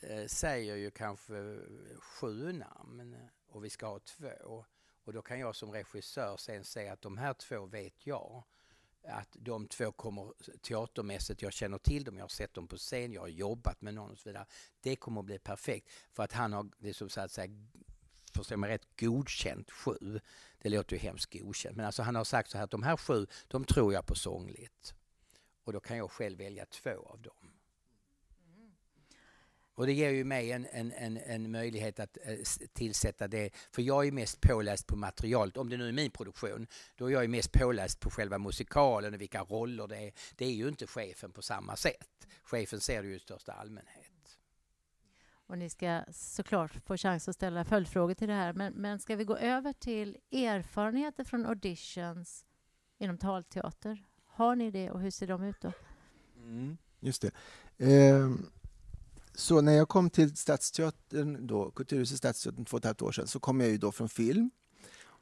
eh, 0.00 0.26
säger 0.26 0.76
ju 0.76 0.90
kanske 0.90 1.58
sju 1.98 2.52
namn 2.52 3.16
och 3.46 3.64
vi 3.64 3.70
ska 3.70 3.86
ha 3.86 3.98
två. 3.98 4.64
Och 5.04 5.12
då 5.12 5.22
kan 5.22 5.40
jag 5.40 5.56
som 5.56 5.72
regissör 5.72 6.36
sen 6.36 6.64
säga 6.64 6.92
att 6.92 7.02
de 7.02 7.18
här 7.18 7.34
två 7.34 7.66
vet 7.66 8.06
jag 8.06 8.44
att 9.08 9.28
de 9.32 9.68
två 9.68 9.92
kommer 9.92 10.32
teatermässigt, 10.62 11.42
jag 11.42 11.52
känner 11.52 11.78
till 11.78 12.04
dem, 12.04 12.16
jag 12.16 12.24
har 12.24 12.28
sett 12.28 12.54
dem 12.54 12.68
på 12.68 12.76
scen, 12.76 13.12
jag 13.12 13.20
har 13.20 13.28
jobbat 13.28 13.82
med 13.82 13.94
någon 13.94 14.10
och 14.10 14.18
så 14.18 14.28
vidare. 14.28 14.46
Det 14.80 14.96
kommer 14.96 15.20
att 15.20 15.26
bli 15.26 15.38
perfekt 15.38 15.90
för 16.12 16.22
att 16.22 16.32
han 16.32 16.52
har, 16.52 16.70
det 16.78 16.88
är 16.88 16.92
så 16.92 17.20
att 17.20 17.32
säga, 17.32 17.48
förstår 18.34 18.56
mig 18.56 18.70
rätt, 18.70 19.00
godkänt 19.00 19.70
sju. 19.70 20.20
Det 20.58 20.68
låter 20.68 20.96
ju 20.96 21.02
hemskt 21.02 21.32
godkänt, 21.32 21.76
men 21.76 21.86
alltså 21.86 22.02
han 22.02 22.14
har 22.14 22.24
sagt 22.24 22.50
så 22.50 22.58
här 22.58 22.64
att 22.64 22.70
de 22.70 22.82
här 22.82 22.96
sju, 22.96 23.26
de 23.48 23.64
tror 23.64 23.92
jag 23.92 24.06
på 24.06 24.14
sångligt. 24.14 24.94
Och 25.64 25.72
då 25.72 25.80
kan 25.80 25.96
jag 25.96 26.10
själv 26.10 26.38
välja 26.38 26.66
två 26.66 27.06
av 27.06 27.22
dem. 27.22 27.53
Och 29.74 29.86
det 29.86 29.92
ger 29.92 30.10
ju 30.10 30.24
mig 30.24 30.52
en, 30.52 30.66
en, 30.72 30.92
en, 30.92 31.16
en 31.16 31.50
möjlighet 31.50 32.00
att 32.00 32.18
eh, 32.22 32.38
tillsätta 32.72 33.28
det, 33.28 33.50
för 33.70 33.82
jag 33.82 34.06
är 34.06 34.12
mest 34.12 34.40
påläst 34.40 34.86
på 34.86 34.96
materialet. 34.96 35.56
Om 35.56 35.68
det 35.68 35.76
nu 35.76 35.88
är 35.88 35.92
min 35.92 36.10
produktion, 36.10 36.66
då 36.96 37.06
är 37.06 37.10
jag 37.10 37.30
mest 37.30 37.52
påläst 37.52 38.00
på 38.00 38.10
själva 38.10 38.38
musikalen 38.38 39.14
och 39.14 39.20
vilka 39.20 39.42
roller 39.42 39.86
det 39.86 39.96
är. 39.96 40.12
Det 40.36 40.44
är 40.44 40.52
ju 40.52 40.68
inte 40.68 40.86
chefen 40.86 41.32
på 41.32 41.42
samma 41.42 41.76
sätt. 41.76 42.26
Chefen 42.42 42.80
ser 42.80 43.02
det 43.02 43.08
ju 43.08 43.14
i 43.14 43.18
största 43.18 43.52
allmänhet. 43.52 44.38
Och 45.46 45.58
ni 45.58 45.70
ska 45.70 46.02
såklart 46.12 46.72
få 46.86 46.96
chans 46.96 47.28
att 47.28 47.34
ställa 47.34 47.64
följdfrågor 47.64 48.14
till 48.14 48.28
det 48.28 48.34
här. 48.34 48.52
Men, 48.52 48.72
men 48.72 48.98
ska 48.98 49.16
vi 49.16 49.24
gå 49.24 49.36
över 49.36 49.72
till 49.72 50.16
erfarenheter 50.32 51.24
från 51.24 51.46
auditions 51.46 52.44
inom 52.98 53.18
talteater? 53.18 54.04
Har 54.24 54.56
ni 54.56 54.70
det 54.70 54.90
och 54.90 55.00
hur 55.00 55.10
ser 55.10 55.26
de 55.26 55.42
ut 55.42 55.60
då? 55.60 55.72
Mm, 56.36 56.76
just 57.00 57.22
det. 57.22 57.30
Eh, 57.78 58.30
så 59.34 59.60
när 59.60 59.72
jag 59.72 59.88
kom 59.88 60.10
till 60.10 60.36
Stadsteatern, 60.36 61.46
då, 61.46 61.70
Kulturhuset 61.70 62.18
Stadsteatern 62.18 62.64
två 62.64 62.76
och 62.76 62.80
ett 62.80 62.84
halvt 62.84 63.02
år 63.02 63.12
sedan, 63.12 63.26
så 63.26 63.40
kom 63.40 63.60
jag 63.60 63.70
ju 63.70 63.78
då 63.78 63.92
från 63.92 64.08
film. 64.08 64.50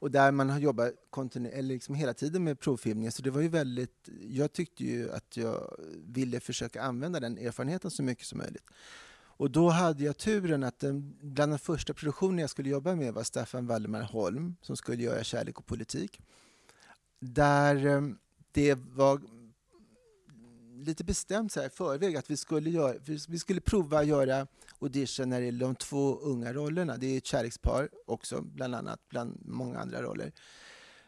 Och 0.03 0.11
där 0.11 0.31
man 0.31 0.49
har 0.49 0.59
jobbat 0.59 0.93
eller 1.35 1.61
liksom 1.61 1.95
hela 1.95 2.13
tiden 2.13 2.43
med 2.43 2.59
provfilmningar. 2.59 3.11
Så 3.11 3.21
det 3.21 3.31
var 3.31 3.41
ju 3.41 3.47
väldigt, 3.47 4.09
jag 4.29 4.53
tyckte 4.53 4.83
ju 4.83 5.11
att 5.11 5.37
jag 5.37 5.75
ville 6.05 6.39
försöka 6.39 6.81
använda 6.81 7.19
den 7.19 7.37
erfarenheten 7.37 7.91
så 7.91 8.03
mycket 8.03 8.25
som 8.25 8.37
möjligt. 8.37 8.63
Och 9.35 9.51
då 9.51 9.69
hade 9.69 10.03
jag 10.03 10.17
turen 10.17 10.63
att 10.63 10.79
den, 10.79 11.17
bland 11.21 11.51
de 11.51 11.59
första 11.59 11.93
produktionerna 11.93 12.41
jag 12.41 12.49
skulle 12.49 12.69
jobba 12.69 12.95
med 12.95 13.13
var 13.13 13.23
Staffan 13.23 13.67
Waldemar 13.67 14.01
Holm 14.01 14.55
som 14.61 14.77
skulle 14.77 15.03
göra 15.03 15.23
Kärlek 15.23 15.59
och 15.59 15.65
politik. 15.65 16.21
Där 17.19 17.85
eh, 17.85 18.01
det 18.51 18.75
var 18.75 19.21
lite 20.83 21.03
bestämt 21.03 21.51
så 21.51 21.59
här 21.59 21.67
i 21.67 21.69
förväg 21.69 22.15
att 22.15 22.31
vi 22.31 22.37
skulle, 22.37 22.69
göra, 22.69 22.93
vi 23.27 23.39
skulle 23.39 23.61
prova 23.61 23.99
att 23.99 24.07
göra 24.07 24.47
audition 24.79 25.29
när 25.29 25.39
det 25.39 25.45
gäller 25.45 25.65
de 25.65 25.75
två 25.75 26.15
unga 26.15 26.53
rollerna. 26.53 26.97
Det 26.97 27.07
är 27.07 27.17
ett 27.17 27.25
kärlekspar 27.25 27.89
också, 28.05 28.41
bland 28.41 28.75
annat, 28.75 28.99
bland 29.09 29.41
många 29.45 29.79
andra 29.79 30.01
roller. 30.01 30.31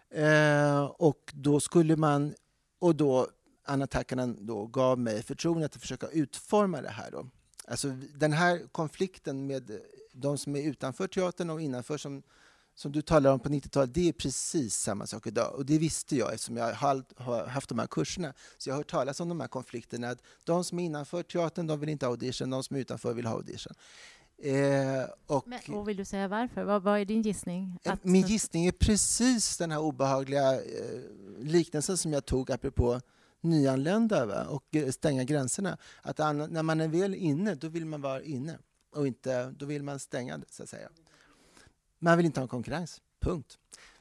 Eh, 0.10 0.86
och 0.86 1.34
då 1.36 1.60
skulle 1.60 1.96
man, 1.96 2.34
och 2.80 2.96
då 2.96 3.28
Anna 3.66 3.88
Takkanen 3.88 4.46
då 4.46 4.66
gav 4.66 5.00
mig 5.00 5.24
förtroendet 5.24 5.76
att 5.76 5.82
försöka 5.82 6.08
utforma 6.08 6.82
det 6.82 6.90
här. 6.90 7.12
Då. 7.12 7.30
Alltså 7.68 7.88
den 8.16 8.34
här 8.34 8.68
konflikten 8.72 9.48
med 9.48 9.80
de 10.14 10.38
som 10.38 10.56
är 10.56 10.62
utanför 10.62 11.08
teatern 11.08 11.50
och 11.50 11.62
innanför 11.62 11.98
som 11.98 12.24
som 12.76 12.92
du 12.92 13.02
talar 13.02 13.32
om 13.32 13.40
på 13.40 13.50
90-talet, 13.50 13.94
det 13.94 14.10
är 14.10 14.14
precis 14.14 14.76
samma 14.76 15.08
sak 15.08 15.28
idag. 15.28 15.56
Och 15.56 15.66
det 15.66 15.78
visste 15.78 16.16
jag 16.16 16.34
eftersom 16.34 16.58
jag 16.58 16.74
har 16.74 17.48
haft 17.48 17.70
de 17.70 17.80
här 17.80 17.88
kurserna. 17.88 18.34
Så 18.58 18.70
jag 18.70 18.74
har 18.74 18.80
hört 18.80 18.92
talas 18.92 19.20
om 19.20 19.30
de 19.30 19.40
här 19.40 19.48
konflikterna. 19.48 20.10
Att 20.10 20.22
de 20.44 20.64
som 20.64 20.80
är 20.80 20.84
innanför 20.84 21.24
teatern, 21.24 21.68
de 21.68 21.80
vill 21.80 21.90
inte 21.90 22.06
ha 22.06 22.12
audition. 22.12 22.50
De 22.50 22.64
som 22.64 22.76
är 22.76 22.82
utanför 22.82 23.14
vill 23.14 23.26
ha 23.26 23.36
audition. 23.36 23.74
Eh, 24.38 25.10
och, 25.26 25.48
Men, 25.48 25.76
och 25.76 25.90
vill 25.90 25.98
du 25.98 26.06
säga 26.06 26.28
varför? 26.28 26.64
Vad, 26.64 26.84
vad 26.84 27.00
är 27.00 27.06
din 27.06 27.22
gissning? 27.22 27.80
Att... 27.86 28.04
Min 28.04 28.28
gissning 28.28 28.66
är 28.66 28.72
precis 28.72 29.58
den 29.58 29.72
här 29.72 29.80
obehagliga 29.80 30.54
eh, 30.54 31.00
liknelsen 31.40 31.98
som 31.98 32.14
jag 32.14 32.26
tog 32.26 32.52
apropå 32.52 33.02
nyanlända 33.42 34.26
va? 34.26 34.46
och 34.46 34.76
eh, 34.76 34.92
stänga 34.92 35.24
gränserna. 35.24 35.78
Att 36.02 36.18
när 36.18 36.64
man 36.64 36.82
är 36.82 36.88
väl 36.88 37.16
inne, 37.16 37.56
då 37.56 37.68
vill 37.68 37.86
man 37.86 38.02
vara 38.02 38.22
inne 38.22 38.58
och 38.92 39.08
inte, 39.08 39.52
då 39.52 39.66
vill 39.66 39.84
man 39.84 40.00
stänga 40.00 40.38
det, 40.38 40.46
så 40.50 40.64
att 40.64 40.70
säga. 40.70 40.90
Man 42.00 42.18
vill 42.18 42.26
inte 42.26 42.40
ha 42.40 42.48
konkurrens. 42.48 43.02
Punkt. 43.20 43.58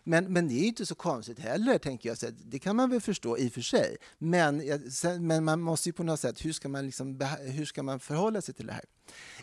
Men, 0.07 0.33
men 0.33 0.49
det 0.49 0.55
är 0.55 0.65
inte 0.67 0.87
så 0.87 0.95
konstigt 0.95 1.39
heller, 1.39 1.79
tänker 1.79 2.09
jag. 2.09 2.35
Det 2.45 2.59
kan 2.59 2.77
man 2.77 2.91
väl 2.91 3.01
förstå 3.01 3.39
i 3.39 3.49
och 3.49 3.53
för 3.53 3.61
sig. 3.61 3.97
Men, 4.19 4.63
men 5.21 5.45
man 5.45 5.61
måste 5.61 5.89
ju 5.89 5.93
på 5.93 6.03
något 6.03 6.21
sätt, 6.21 6.45
hur 6.45 6.53
ska 6.53 6.69
man, 6.69 6.87
liksom, 6.87 7.21
hur 7.41 7.65
ska 7.65 7.83
man 7.83 8.01
förhålla 8.01 8.41
sig 8.41 8.55
till 8.55 8.67
det 8.67 8.73
här? 8.73 8.85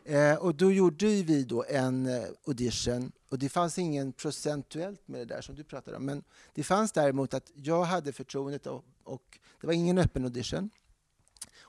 Eh, 0.06 0.38
och 0.38 0.56
då 0.56 0.72
gjorde 0.72 1.06
vi 1.06 1.44
då 1.44 1.66
en 1.70 2.06
eh, 2.06 2.24
audition 2.48 3.12
och 3.30 3.40
det 3.40 3.50
fanns 3.50 3.78
ingen 3.78 4.14
procentuellt 4.14 5.08
med 5.08 5.22
det 5.22 5.26
där 5.26 5.42
som 5.42 5.56
du 5.56 5.64
pratade 5.64 5.98
om. 5.98 6.06
Men 6.06 6.24
det 6.54 6.64
fanns 6.64 6.92
däremot 6.92 7.34
att 7.34 7.52
jag 7.56 7.84
hade 7.84 8.14
förtroendet 8.14 8.68
och, 8.68 8.86
och 9.04 9.40
det 9.62 9.68
var 9.68 9.74
ingen 9.74 9.98
öppen 9.98 10.24
audition. 10.24 10.70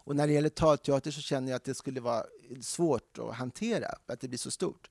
Och 0.05 0.17
när 0.17 0.27
det 0.27 0.33
gäller 0.33 0.49
talteater 0.49 1.11
så 1.11 1.21
känner 1.21 1.49
jag 1.49 1.57
att 1.57 1.65
det 1.65 1.75
skulle 1.75 2.01
vara 2.01 2.25
svårt 2.61 3.19
att 3.19 3.35
hantera, 3.35 3.89
att 4.07 4.21
det 4.21 4.29
blir 4.29 4.39
så 4.39 4.51
stort. 4.51 4.91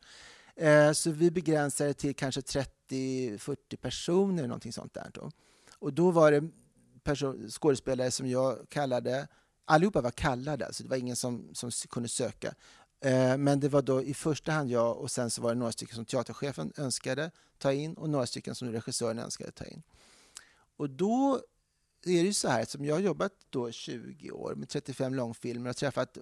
Eh, 0.55 0.91
så 0.91 1.11
vi 1.11 1.31
begränsade 1.31 1.93
till 1.93 2.15
kanske 2.15 2.41
30-40 2.89 3.75
personer, 3.81 4.43
någonting 4.43 4.73
sånt 4.73 4.93
där. 4.93 5.11
Då. 5.13 5.31
Och 5.79 5.93
då 5.93 6.11
var 6.11 6.31
det 6.31 6.49
skådespelare 7.49 8.11
som 8.11 8.27
jag 8.27 8.69
kallade, 8.69 9.27
allihopa 9.65 10.01
var 10.01 10.11
kallade, 10.11 10.73
så 10.73 10.83
det 10.83 10.89
var 10.89 10.97
ingen 10.97 11.15
som, 11.15 11.49
som 11.53 11.71
kunde 11.89 12.09
söka. 12.09 12.53
Eh, 13.03 13.37
men 13.37 13.59
det 13.59 13.69
var 13.69 13.81
då 13.81 14.01
i 14.03 14.13
första 14.13 14.51
hand 14.51 14.69
jag 14.69 14.97
och 14.97 15.11
sen 15.11 15.29
så 15.29 15.41
var 15.41 15.49
det 15.49 15.59
några 15.59 15.71
stycken 15.71 15.95
som 15.95 16.05
teaterchefen 16.05 16.73
önskade 16.77 17.31
ta 17.57 17.73
in 17.73 17.93
och 17.93 18.09
några 18.09 18.25
stycken 18.25 18.55
som 18.55 18.71
regissören 18.71 19.19
önskade 19.19 19.51
ta 19.51 19.65
in. 19.65 19.83
Och 20.77 20.89
då 20.89 21.41
är 22.05 22.21
det 22.21 22.27
ju 22.27 22.33
så 22.33 22.47
här, 22.47 22.65
som 22.65 22.85
jag 22.85 22.95
har 22.95 22.99
jobbat 22.99 23.31
då 23.49 23.71
20 23.71 24.31
år 24.31 24.55
med 24.55 24.69
35 24.69 25.13
långfilmer 25.13 25.69
och 25.69 25.77
träffat 25.77 26.17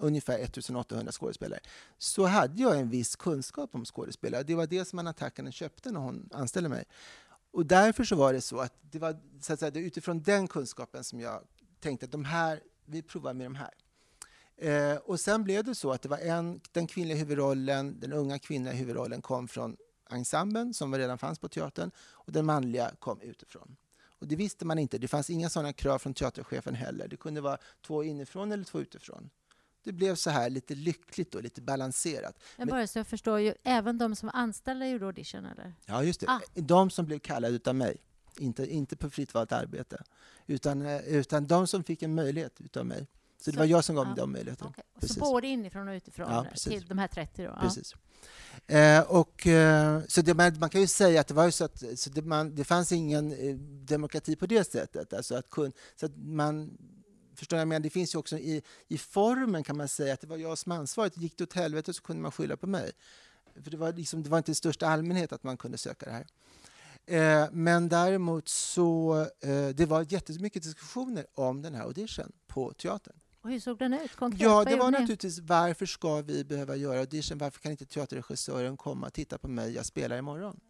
ungefär 0.00 0.38
1800 0.38 1.12
skådespelare, 1.12 1.60
så 1.98 2.26
hade 2.26 2.62
jag 2.62 2.78
en 2.78 2.90
viss 2.90 3.16
kunskap 3.16 3.74
om 3.74 3.84
skådespelare. 3.84 4.42
Det 4.42 4.54
var 4.54 4.66
det 4.66 4.84
som 4.84 4.98
Anna 4.98 5.14
köpte 5.50 5.90
när 5.90 6.00
hon 6.00 6.28
anställde 6.32 6.68
mig. 6.68 6.84
Och 7.52 7.66
därför 7.66 8.04
så 8.04 8.16
var 8.16 8.32
det 8.32 8.40
så 8.40 8.58
att 8.58 8.74
det 8.80 8.98
var 8.98 9.16
så 9.40 9.52
att 9.52 9.58
säga, 9.58 9.70
det 9.70 9.80
utifrån 9.80 10.22
den 10.22 10.48
kunskapen 10.48 11.04
som 11.04 11.20
jag 11.20 11.42
tänkte 11.80 12.06
att 12.06 12.12
de 12.12 12.24
här, 12.24 12.60
vi 12.84 13.02
provar 13.02 13.34
med 13.34 13.46
de 13.46 13.54
här. 13.54 13.74
Eh, 14.56 14.96
och 14.96 15.20
sen 15.20 15.44
blev 15.44 15.64
det 15.64 15.74
så 15.74 15.92
att 15.92 16.02
det 16.02 16.08
var 16.08 16.18
en, 16.18 16.60
den 16.72 16.86
kvinnliga 16.86 17.18
huvudrollen, 17.18 18.00
den 18.00 18.12
unga 18.12 18.38
kvinnliga 18.38 18.74
huvudrollen 18.74 19.22
kom 19.22 19.48
från 19.48 19.76
ensemblen 20.10 20.74
som 20.74 20.94
redan 20.94 21.18
fanns 21.18 21.38
på 21.38 21.48
teatern 21.48 21.90
och 21.98 22.32
den 22.32 22.46
manliga 22.46 22.90
kom 22.98 23.20
utifrån. 23.20 23.76
Och 24.20 24.26
det 24.26 24.36
visste 24.36 24.64
man 24.64 24.78
inte. 24.78 24.98
Det 24.98 25.08
fanns 25.08 25.30
inga 25.30 25.50
sådana 25.50 25.72
krav 25.72 25.98
från 25.98 26.14
teaterchefen 26.14 26.74
heller. 26.74 27.08
Det 27.08 27.16
kunde 27.16 27.40
vara 27.40 27.58
två 27.86 28.04
inifrån 28.04 28.52
eller 28.52 28.64
två 28.64 28.80
utifrån 28.80 29.30
det 29.84 29.92
blev 29.92 30.14
så 30.14 30.30
här 30.30 30.50
lite 30.50 30.74
lyckligt 30.74 31.34
och 31.34 31.42
lite 31.42 31.60
balanserat. 31.60 32.38
Men 32.56 32.68
bara 32.68 32.86
så 32.86 32.98
jag 32.98 33.06
förstår, 33.06 33.40
ju, 33.40 33.54
även 33.62 33.98
de 33.98 34.16
som 34.16 34.26
var 34.26 34.40
anställda 34.40 34.86
gjorde 34.86 35.06
audition, 35.06 35.44
eller? 35.44 35.74
Ja, 35.86 36.02
just 36.02 36.20
det. 36.20 36.26
Ah. 36.28 36.40
De 36.54 36.90
som 36.90 37.06
blev 37.06 37.18
kallade 37.18 37.70
av 37.70 37.74
mig, 37.74 37.96
inte, 38.38 38.66
inte 38.66 38.96
på 38.96 39.10
fritt 39.10 39.34
valt 39.34 39.52
arbete, 39.52 40.02
utan, 40.46 40.82
eh, 40.82 41.00
utan 41.00 41.46
de 41.46 41.66
som 41.66 41.84
fick 41.84 42.02
en 42.02 42.14
möjlighet 42.14 42.76
av 42.76 42.86
mig. 42.86 43.06
Så, 43.38 43.44
så 43.44 43.50
det 43.50 43.58
var 43.58 43.64
jag 43.64 43.84
som 43.84 43.96
gav 43.96 44.06
ja. 44.08 44.14
dem 44.14 44.32
möjligheten. 44.32 44.66
Okay. 44.66 45.08
Så 45.08 45.20
både 45.20 45.46
inifrån 45.46 45.88
och 45.88 45.94
utifrån 45.94 46.30
ja, 46.30 46.46
till 46.56 46.88
de 46.88 46.98
här 46.98 47.08
30 47.08 47.44
då? 47.44 47.58
Precis. 47.60 47.94
Ja. 47.94 48.00
Eh, 48.76 49.02
och, 49.02 49.46
eh, 49.46 50.00
så 50.08 50.22
det, 50.22 50.34
man, 50.34 50.58
man, 50.58 50.70
kan 50.70 50.80
ju 50.80 50.86
säga 50.86 51.20
att 51.20 51.28
det 51.28 51.34
var 51.34 51.44
ju 51.44 51.52
så 51.52 51.64
att 51.64 51.82
så 51.96 52.10
det, 52.10 52.22
man, 52.22 52.54
det 52.54 52.64
fanns 52.64 52.92
ingen 52.92 53.32
eh, 53.32 53.56
demokrati 53.56 54.36
på 54.36 54.46
det 54.46 54.64
sättet. 54.64 55.12
Alltså 55.12 55.34
att 55.34 55.50
kun, 55.50 55.72
så 55.96 56.06
att 56.06 56.12
man 56.16 56.78
Förstår 57.40 57.58
jag? 57.58 57.68
Men 57.68 57.82
det 57.82 57.90
finns 57.90 58.14
ju 58.14 58.18
också 58.18 58.38
i, 58.38 58.62
i 58.88 58.98
formen 58.98 59.64
kan 59.64 59.76
man 59.76 59.88
säga 59.88 60.14
att 60.14 60.20
det 60.20 60.26
var 60.26 60.36
jag 60.36 60.58
som 60.58 60.72
ansvarade. 60.72 61.20
Gick 61.20 61.36
det 61.38 61.44
åt 61.44 61.52
helvete 61.52 61.92
så 61.92 62.02
kunde 62.02 62.22
man 62.22 62.32
skylla 62.32 62.56
på 62.56 62.66
mig. 62.66 62.92
För 63.64 63.70
det 63.70 63.76
var, 63.76 63.92
liksom, 63.92 64.22
det 64.22 64.30
var 64.30 64.38
inte 64.38 64.52
i 64.52 64.54
största 64.54 64.86
allmänhet 64.86 65.32
att 65.32 65.42
man 65.42 65.56
kunde 65.56 65.78
söka 65.78 66.06
det 66.06 66.12
här. 66.12 66.26
Eh, 67.06 67.48
men 67.52 67.88
däremot 67.88 68.48
så 68.48 69.20
eh, 69.40 69.68
det 69.68 69.86
var 69.86 70.12
jättemycket 70.12 70.62
diskussioner 70.62 71.26
om 71.34 71.62
den 71.62 71.74
här 71.74 71.82
audition 71.82 72.32
på 72.46 72.72
teatern. 72.72 73.16
Och 73.42 73.50
hur 73.50 73.60
såg 73.60 73.78
den 73.78 73.94
ut 73.94 74.16
konkret? 74.16 74.40
Ja, 74.40 74.64
det 74.64 74.76
var 74.76 74.90
naturligtvis 74.90 75.38
varför 75.38 75.86
ska 75.86 76.22
vi 76.22 76.44
behöva 76.44 76.76
göra 76.76 77.00
audition? 77.00 77.38
Varför 77.38 77.60
kan 77.60 77.70
inte 77.70 77.86
teaterregissören 77.86 78.76
komma 78.76 79.06
och 79.06 79.12
titta 79.12 79.38
på 79.38 79.48
mig? 79.48 79.72
Jag 79.74 79.86
spelar 79.86 80.18
imorgon. 80.18 80.60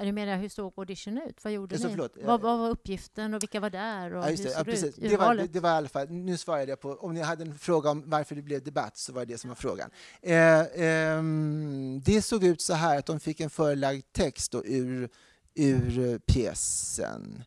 Är 0.00 0.06
det 0.06 0.12
mer 0.12 0.36
hur 0.36 0.48
såg 0.48 0.72
audition 0.76 1.18
ut? 1.18 1.44
Vad 1.44 1.52
gjorde 1.52 1.78
ni? 1.78 1.96
Vad, 2.24 2.40
vad, 2.40 2.58
var 2.58 2.70
uppgiften 2.70 3.34
och 3.34 3.42
vilka 3.42 3.60
var 3.60 3.70
där? 3.70 4.14
Och 4.14 4.24
ja, 4.24 4.28
hur 4.28 4.50
ja, 4.50 4.64
precis. 4.64 4.94
Det, 4.96 5.16
var, 5.16 5.34
det, 5.34 5.46
det 5.46 5.60
var 5.60 5.70
i 5.70 5.72
alla 5.72 5.88
fall, 5.88 6.10
nu 6.10 6.36
svarade 6.36 6.70
jag 6.70 6.80
på, 6.80 6.92
om 6.92 7.14
ni 7.14 7.20
hade 7.20 7.44
en 7.44 7.58
fråga 7.58 7.90
om 7.90 8.02
varför 8.06 8.34
det 8.34 8.42
blev 8.42 8.62
debatt 8.62 8.96
så 8.96 9.12
var 9.12 9.24
det 9.24 9.32
det 9.32 9.38
som 9.38 9.48
var 9.48 9.54
frågan. 9.54 9.90
Eh, 10.22 10.60
eh, 10.60 11.22
det 12.04 12.22
såg 12.22 12.44
ut 12.44 12.62
så 12.62 12.74
här 12.74 12.98
att 12.98 13.06
de 13.06 13.20
fick 13.20 13.40
en 13.40 13.50
förelagd 13.50 14.04
text 14.12 14.52
då, 14.52 14.64
ur, 14.64 15.08
ur 15.54 16.18
pjäsen. 16.18 17.44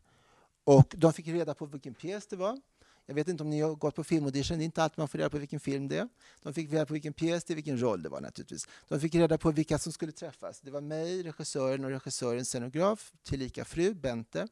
Och 0.64 0.94
de 0.96 1.12
fick 1.12 1.28
reda 1.28 1.54
på 1.54 1.66
vilken 1.66 1.94
pjäs 1.94 2.26
det 2.26 2.36
var. 2.36 2.60
Jag 3.06 3.14
vet 3.14 3.28
inte 3.28 3.42
om 3.42 3.50
ni 3.50 3.60
har 3.60 3.74
gått 3.74 3.94
på 3.94 4.04
filmaudition, 4.04 4.58
det 4.58 4.62
är 4.62 4.64
inte 4.64 4.82
alltid 4.82 4.98
man 4.98 5.08
får 5.08 5.18
reda 5.18 5.30
på 5.30 5.38
vilken 5.38 5.60
film 5.60 5.88
det 5.88 5.98
är. 5.98 6.08
De 6.42 6.54
fick 6.54 6.72
reda 6.72 6.86
på 6.86 6.92
vilken 6.92 7.12
pjäs 7.12 7.44
det 7.44 7.52
är, 7.52 7.54
vilken 7.54 7.80
roll 7.80 8.02
det 8.02 8.08
var 8.08 8.20
naturligtvis. 8.20 8.68
De 8.88 9.00
fick 9.00 9.14
reda 9.14 9.38
på 9.38 9.50
vilka 9.50 9.78
som 9.78 9.92
skulle 9.92 10.12
träffas. 10.12 10.60
Det 10.60 10.70
var 10.70 10.80
mig, 10.80 11.22
regissören 11.22 11.84
och 11.84 11.90
regissörens 11.90 12.48
scenograf, 12.48 13.12
tillika 13.22 13.64
fru, 13.64 13.94
Bente. 13.94 14.48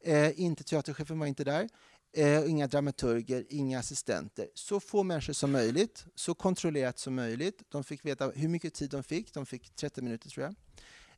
Eh, 0.00 0.40
inte 0.40 0.64
teaterchefen 0.64 1.18
var 1.18 1.26
inte 1.26 1.44
där. 1.44 1.68
Eh, 2.12 2.50
inga 2.50 2.66
dramaturger, 2.66 3.44
inga 3.48 3.78
assistenter. 3.78 4.48
Så 4.54 4.80
få 4.80 5.02
människor 5.02 5.32
som 5.32 5.52
möjligt, 5.52 6.06
så 6.14 6.34
kontrollerat 6.34 6.98
som 6.98 7.14
möjligt. 7.14 7.62
De 7.68 7.84
fick 7.84 8.04
veta 8.04 8.30
hur 8.30 8.48
mycket 8.48 8.74
tid 8.74 8.90
de 8.90 9.02
fick. 9.02 9.34
De 9.34 9.46
fick 9.46 9.76
30 9.76 10.02
minuter 10.02 10.30
tror 10.30 10.44
jag. 10.44 10.54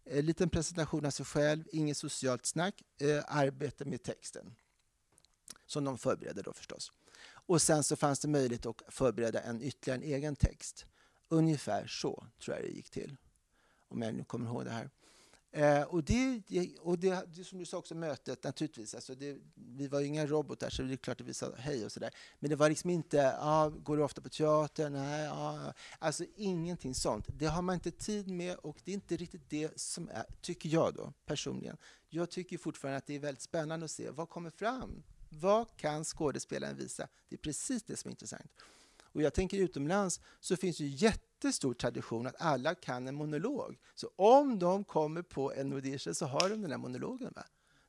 Eh, 0.05 0.23
liten 0.23 0.49
presentation 0.49 1.07
av 1.07 1.11
sig 1.11 1.27
själv, 1.27 1.64
inget 1.73 1.97
socialt 1.97 2.47
snack, 2.47 2.83
eh, 3.01 3.25
arbete 3.27 3.85
med 3.85 4.03
texten. 4.03 4.55
Som 5.66 5.85
de 5.85 5.98
förberedde 5.98 6.42
då 6.42 6.52
förstås. 6.52 6.92
Och 7.29 7.62
sen 7.62 7.85
så 7.85 7.96
fanns 7.96 8.20
det 8.20 8.29
möjlighet 8.29 8.66
att 8.66 8.83
förbereda 8.88 9.40
en 9.40 9.62
ytterligare 9.62 10.00
en 10.00 10.14
egen 10.14 10.37
text. 10.37 10.87
Ungefär 11.29 11.87
så 11.87 12.24
tror 12.44 12.57
jag 12.57 12.64
det 12.66 12.72
gick 12.72 12.90
till. 12.90 13.16
Om 13.88 14.02
jag 14.02 14.14
nu 14.14 14.24
kommer 14.24 14.46
ihåg 14.46 14.64
det 14.64 14.70
här. 14.70 14.90
Eh, 15.57 15.83
och 15.83 16.05
det, 16.05 16.42
och 16.81 16.98
det, 16.98 17.24
det 17.37 17.44
som 17.44 17.59
du 17.59 17.64
sa 17.64 17.79
också, 17.79 17.94
mötet 17.94 18.44
naturligtvis. 18.44 18.94
Alltså 18.94 19.14
det, 19.14 19.37
vi 19.55 19.88
var 19.88 20.00
ju 20.00 20.07
inga 20.07 20.26
robotar 20.26 20.70
så 20.70 20.83
det 20.83 20.92
är 20.92 20.96
klart 20.96 21.20
att 21.20 21.26
vi 21.26 21.35
sa 21.35 21.52
hej 21.57 21.85
och 21.85 21.92
sådär. 21.92 22.11
Men 22.38 22.50
det 22.50 22.57
var 22.57 22.68
liksom 22.68 22.90
inte, 22.90 23.37
ah, 23.40 23.68
går 23.68 23.96
du 23.96 24.02
ofta 24.02 24.20
på 24.20 24.29
teater? 24.29 24.90
Nej, 24.90 25.29
ah. 25.29 25.72
Alltså 25.98 26.24
ingenting 26.37 26.94
sånt. 26.94 27.26
Det 27.38 27.46
har 27.46 27.62
man 27.62 27.74
inte 27.74 27.90
tid 27.90 28.29
med 28.29 28.57
och 28.57 28.76
det 28.85 28.90
är 28.90 28.94
inte 28.94 29.16
riktigt 29.16 29.50
det 29.50 29.81
som 29.81 30.09
är, 30.09 30.24
tycker 30.40 30.68
jag 30.68 30.94
då 30.94 31.12
personligen. 31.26 31.76
Jag 32.09 32.31
tycker 32.31 32.59
fortfarande 32.59 32.98
att 32.98 33.07
det 33.07 33.14
är 33.14 33.18
väldigt 33.18 33.42
spännande 33.42 33.85
att 33.85 33.90
se 33.90 34.11
vad 34.11 34.29
kommer 34.29 34.50
fram. 34.50 35.02
Vad 35.40 35.77
kan 35.77 36.05
skådespelaren 36.05 36.77
visa? 36.77 37.09
Det 37.29 37.37
är 37.37 37.38
precis 37.38 37.83
det 37.83 37.96
som 37.96 38.09
är 38.09 38.12
intressant. 38.12 38.51
Och 39.16 39.22
jag 39.22 39.35
tänker 39.35 39.59
utomlands 39.59 40.20
så 40.40 40.57
finns 40.57 40.81
ju 40.81 40.87
jättestor 40.87 41.75
tradition 41.75 42.27
att 42.27 42.40
alla 42.40 42.75
kan 42.75 43.09
en 43.09 43.14
monolog. 43.14 43.79
Så 43.94 44.11
om 44.16 44.59
de 44.59 44.85
kommer 44.85 45.22
på 45.22 45.53
en 45.53 45.72
audition 45.72 46.14
så 46.14 46.27
har 46.27 46.49
de 46.49 46.62
den 46.62 46.70
här 46.70 46.79
monologen. 46.79 47.33
Va? 47.37 47.44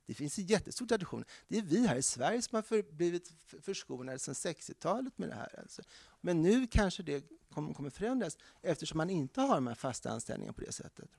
Det 0.06 0.14
finns 0.14 0.38
en 0.38 0.46
jättestor 0.46 0.86
tradition. 0.86 1.26
Det 1.48 1.58
är 1.58 1.62
vi 1.62 1.88
här 1.88 1.96
i 1.96 2.02
Sverige 2.02 2.42
som 2.42 2.56
har 2.56 2.62
för, 2.62 2.84
blivit 2.84 3.32
förskonade 3.62 4.20
sedan 4.20 4.34
60-talet 4.34 5.18
med 5.18 5.30
det 5.30 5.36
här. 5.36 5.60
Alltså. 5.60 5.82
Men 6.22 6.42
nu 6.42 6.68
kanske 6.68 7.04
det 7.04 7.26
kommer, 7.50 7.74
kommer 7.74 7.90
förändras 7.90 8.38
eftersom 8.62 8.98
man 8.98 9.10
inte 9.10 9.42
har 9.42 9.56
de 9.56 9.68
här 9.68 9.76
fasta 9.76 10.10
anställningarna 10.10 10.54
på 10.54 10.62
det 10.62 10.72
sättet. 10.72 11.10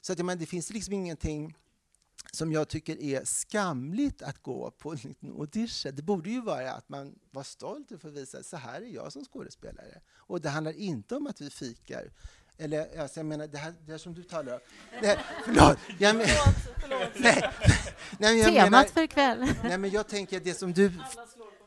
Så 0.00 0.12
att, 0.12 0.24
men, 0.24 0.38
det 0.38 0.46
finns 0.46 0.70
liksom 0.70 0.94
ingenting 0.94 1.56
som 2.36 2.52
jag 2.52 2.68
tycker 2.68 3.00
är 3.00 3.24
skamligt 3.24 4.22
att 4.22 4.42
gå 4.42 4.70
på 4.70 4.92
en 4.92 5.14
audition. 5.38 5.92
Det 5.94 6.02
borde 6.02 6.30
ju 6.30 6.40
vara 6.40 6.72
att 6.72 6.88
man 6.88 7.14
var 7.30 7.42
stolt 7.42 7.92
över 7.92 8.08
att 8.08 8.14
visa 8.14 8.42
så 8.42 8.56
här 8.56 8.80
är 8.80 8.86
jag 8.86 9.12
som 9.12 9.24
skådespelare. 9.24 10.00
Och 10.16 10.40
det 10.40 10.48
handlar 10.48 10.72
inte 10.72 11.16
om 11.16 11.26
att 11.26 11.40
vi 11.40 11.50
fikar. 11.50 12.10
Eller 12.58 13.00
alltså 13.00 13.20
jag 13.20 13.26
menar, 13.26 13.46
det 13.46 13.58
här, 13.58 13.74
det 13.86 13.92
här 13.92 13.98
som 13.98 14.14
du 14.14 14.22
talar 14.22 14.52
om. 14.52 14.60
Nej, 15.02 15.18
förlåt. 15.44 15.78
Jag 15.98 16.16
men, 16.16 16.26
förlåt, 16.26 16.76
förlåt. 16.80 17.10
Nej, 17.20 17.50
nej, 18.18 18.38
jag 18.38 18.46
Temat 18.46 18.70
menar, 18.70 18.84
för 18.84 19.02
ikväll. 19.02 19.46
Nej, 19.62 19.78
men 19.78 19.90
jag 19.90 20.08
tänker 20.08 20.36
att 20.36 20.44
det 20.44 20.54
som 20.54 20.72
du 20.72 20.92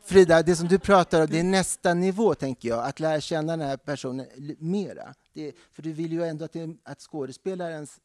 Frida, 0.04 0.42
det 0.42 0.56
som 0.56 0.68
du 0.68 0.78
pratar 0.78 1.20
om, 1.20 1.26
det 1.30 1.40
är 1.40 1.44
nästa 1.44 1.94
nivå, 1.94 2.34
tänker 2.34 2.68
jag. 2.68 2.84
Att 2.84 3.00
lära 3.00 3.20
känna 3.20 3.56
den 3.56 3.66
här 3.66 3.76
personen 3.76 4.26
mera. 4.58 5.14
Det, 5.32 5.52
för 5.72 5.82
du 5.82 5.92
vill 5.92 6.12
ju 6.12 6.24
ändå 6.24 6.44
att, 6.44 6.52
det, 6.52 6.76
att 6.84 7.00
skådespelarens 7.00 8.00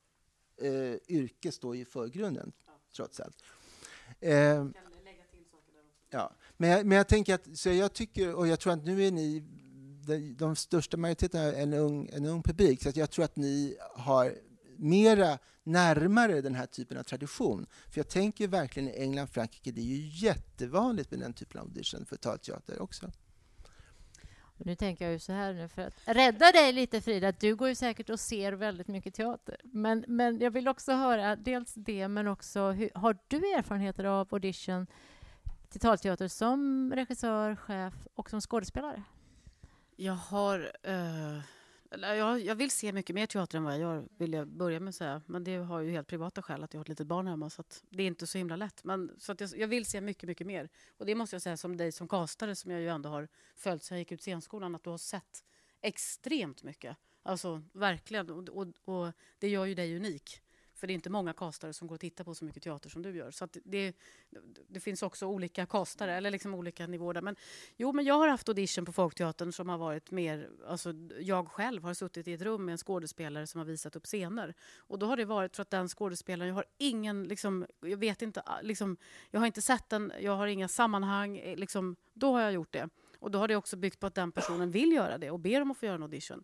eh, 0.58 0.96
yrke 1.08 1.52
står 1.52 1.76
i 1.76 1.86
förgrunden, 1.86 2.52
ja. 2.66 2.72
trots 2.96 3.20
allt. 3.20 3.44
Eh, 4.20 4.66
ja. 6.10 6.36
men, 6.58 6.70
jag, 6.70 6.86
men 6.86 6.98
jag 6.98 7.08
tänker 7.08 7.36
att, 7.36 7.58
så 7.58 7.70
jag 7.70 7.94
tycker, 7.94 8.34
och 8.36 8.48
jag 8.48 8.60
tror 8.60 8.74
att 8.74 8.86
nu 8.86 9.04
är 9.04 9.12
ni, 9.12 9.40
de, 10.06 10.34
de 10.34 10.56
största 10.56 10.98
majoriteten 10.98 11.42
är 11.42 11.54
en 11.54 11.74
ung, 11.74 12.10
en 12.14 12.26
ung 12.26 12.44
publik, 12.44 12.84
så 12.84 12.92
jag 12.96 13.10
tror 13.12 13.26
att 13.26 13.36
ni 13.36 13.78
har 13.96 14.36
mera 14.78 15.40
närmare 15.64 16.42
den 16.42 16.56
här 16.56 16.66
typen 16.66 16.98
av 16.98 17.04
tradition. 17.04 17.66
För 17.90 18.00
jag 18.00 18.08
tänker 18.08 18.48
verkligen 18.48 18.90
i 18.90 19.02
England, 19.02 19.28
Frankrike, 19.28 19.72
det 19.72 19.82
är 19.82 19.86
ju 19.86 20.28
jättevanligt 20.28 21.12
med 21.12 21.20
den 21.20 21.34
typen 21.34 21.60
av 21.62 21.68
audition 21.68 22.06
för 22.06 22.16
talteater 22.16 22.82
också. 22.82 23.12
Nu 24.66 24.76
tänker 24.76 25.06
jag 25.06 25.12
ju 25.12 25.20
så 25.20 25.34
här 25.34 25.54
nu 25.54 25.68
för 25.68 25.82
att 25.82 26.02
rädda 26.06 26.52
dig 26.52 26.74
lite 26.74 27.02
Frida, 27.02 27.32
du 27.32 27.56
går 27.56 27.68
ju 27.68 27.76
säkert 27.76 28.10
och 28.10 28.20
ser 28.20 28.54
väldigt 28.54 28.88
mycket 28.88 29.14
teater. 29.14 29.58
Men, 29.64 30.06
men 30.08 30.40
jag 30.40 30.52
vill 30.52 30.68
också 30.68 30.94
höra 30.94 31.36
dels 31.36 31.74
det, 31.74 32.08
men 32.08 32.28
också 32.28 32.70
hur, 32.70 32.90
har 32.96 33.18
du 33.28 33.38
erfarenheter 33.38 34.04
av 34.04 34.28
audition 34.32 34.88
till 35.70 35.80
talteater 35.80 36.28
som 36.28 36.92
regissör, 36.96 37.56
chef 37.56 37.94
och 38.16 38.30
som 38.30 38.42
skådespelare? 38.42 39.04
Jag 39.96 40.14
har 40.14 40.60
uh 40.88 41.40
jag, 42.00 42.40
jag 42.40 42.56
vill 42.56 42.72
se 42.72 42.92
mycket 42.92 43.16
mer 43.16 43.26
teater 43.26 43.58
än 43.58 43.64
vad 43.64 43.74
jag 43.74 43.82
gör, 43.82 44.08
vill 44.18 44.34
jag 44.34 44.48
börja 44.48 44.80
med 44.80 44.90
att 44.90 44.96
säga. 44.96 45.22
Men 45.26 45.44
det 45.44 45.56
har 45.56 45.80
ju 45.80 45.92
helt 45.92 46.08
privata 46.08 46.42
skäl, 46.42 46.64
att 46.64 46.74
jag 46.74 46.80
har 46.80 46.84
ett 46.84 46.90
litet 46.90 47.08
barn 47.08 47.28
hemma, 47.28 47.50
så 47.50 47.64
det 47.90 48.04
är 48.04 48.08
inte 48.08 48.28
så 48.28 48.38
himla 48.38 48.56
lätt. 48.56 48.84
Men, 48.84 49.12
så 49.18 49.36
jag, 49.38 49.50
jag, 49.58 49.68
vill 49.68 49.86
se 49.86 50.02
mycket, 50.02 50.28
mycket 50.28 50.48
mer. 50.48 50.70
Och 50.98 51.06
det 51.06 51.16
måste 51.16 51.36
jag 51.36 51.42
säga 51.42 51.58
som 51.58 51.78
dig 51.78 51.92
som 51.92 52.08
kastare, 52.08 52.56
som 52.56 52.72
jag 52.72 52.82
ju 52.82 52.88
ändå 52.88 53.10
har 53.10 53.28
följt 53.56 53.84
sen 53.84 53.98
jag 53.98 54.02
gick 54.02 54.12
ut 54.12 54.22
scenskolan, 54.22 54.76
att 54.76 54.84
du 54.84 54.90
har 54.90 54.98
sett 54.98 55.44
extremt 55.82 56.64
mycket. 56.64 56.98
Alltså 57.24 57.64
verkligen. 57.74 58.30
Och, 58.30 58.50
och, 58.50 58.68
och 58.86 59.14
det 59.40 59.50
gör 59.50 59.66
ju 59.66 59.76
dig 59.76 59.96
unik. 59.96 60.42
För 60.82 60.88
det 60.88 60.94
är 60.94 60.96
inte 60.96 61.10
många 61.10 61.34
kastare 61.34 61.74
som 61.74 61.88
går 61.88 61.96
och 61.96 62.00
tittar 62.00 62.24
på 62.24 62.36
så 62.36 62.46
mycket 62.46 62.64
teater 62.64 62.90
som 62.90 63.02
du 63.02 63.16
gör. 63.16 63.32
Så 63.32 63.48
det, 63.64 63.96
det, 64.68 64.80
finns 64.80 65.04
också 65.04 65.26
olika 65.26 65.66
kastare, 65.66 66.14
eller 66.16 66.32
liksom 66.32 66.54
olika 66.54 66.88
nivåer 66.88 67.14
där. 67.14 67.22
Men, 67.22 67.36
jo, 67.78 67.92
men 67.92 68.06
jag 68.06 68.14
har 68.14 68.28
haft 68.28 68.50
audition 68.50 68.86
på 68.86 68.92
Folkteatern 68.92 69.52
som 69.52 69.70
har 69.70 69.78
varit 69.78 70.12
mer... 70.12 70.50
Alltså, 70.68 70.94
jag 71.20 71.48
själv 71.48 71.84
har 71.84 71.94
suttit 71.94 72.28
i 72.28 72.34
ett 72.34 72.42
rum 72.42 72.66
med 72.66 72.72
en 72.72 72.78
skådespelare 72.78 73.48
som 73.48 73.60
har 73.60 73.66
visat 73.66 73.96
upp 73.96 74.06
scener. 74.06 74.54
Och 74.78 75.00
då 75.00 75.06
har 75.06 75.18
det 75.18 75.26
varit 75.26 75.56
för 75.56 75.62
att 75.62 75.70
den 75.70 75.88
skådespelaren, 75.88 76.48
jag 76.48 76.56
har 76.56 76.66
ingen... 76.78 77.24
Liksom, 77.24 77.66
jag 77.80 77.98
vet 77.98 78.22
inte... 78.22 78.42
Ah, 78.46 78.62
liksom, 78.62 78.98
jag 79.32 79.40
har 79.40 79.48
inte 79.48 79.62
sett 79.62 79.90
den, 79.90 80.14
jag 80.20 80.36
har 80.36 80.48
inga 80.48 80.68
sammanhang. 80.68 81.38
Eh, 81.38 81.58
liksom, 81.58 81.96
då 82.14 82.32
har 82.32 82.42
jag 82.42 82.54
gjort 82.54 82.72
det. 82.72 82.90
Och 83.20 83.32
då 83.32 83.40
har 83.40 83.48
det 83.48 83.56
också 83.56 83.78
byggt 83.78 84.00
på 84.00 84.08
att 84.08 84.16
den 84.16 84.32
personen 84.32 84.72
vill 84.72 84.92
göra 84.92 85.18
det 85.18 85.32
och 85.32 85.40
ber 85.40 85.62
om 85.62 85.72
att 85.72 85.78
få 85.78 85.86
göra 85.86 85.96
en 85.96 86.04
audition. 86.04 86.44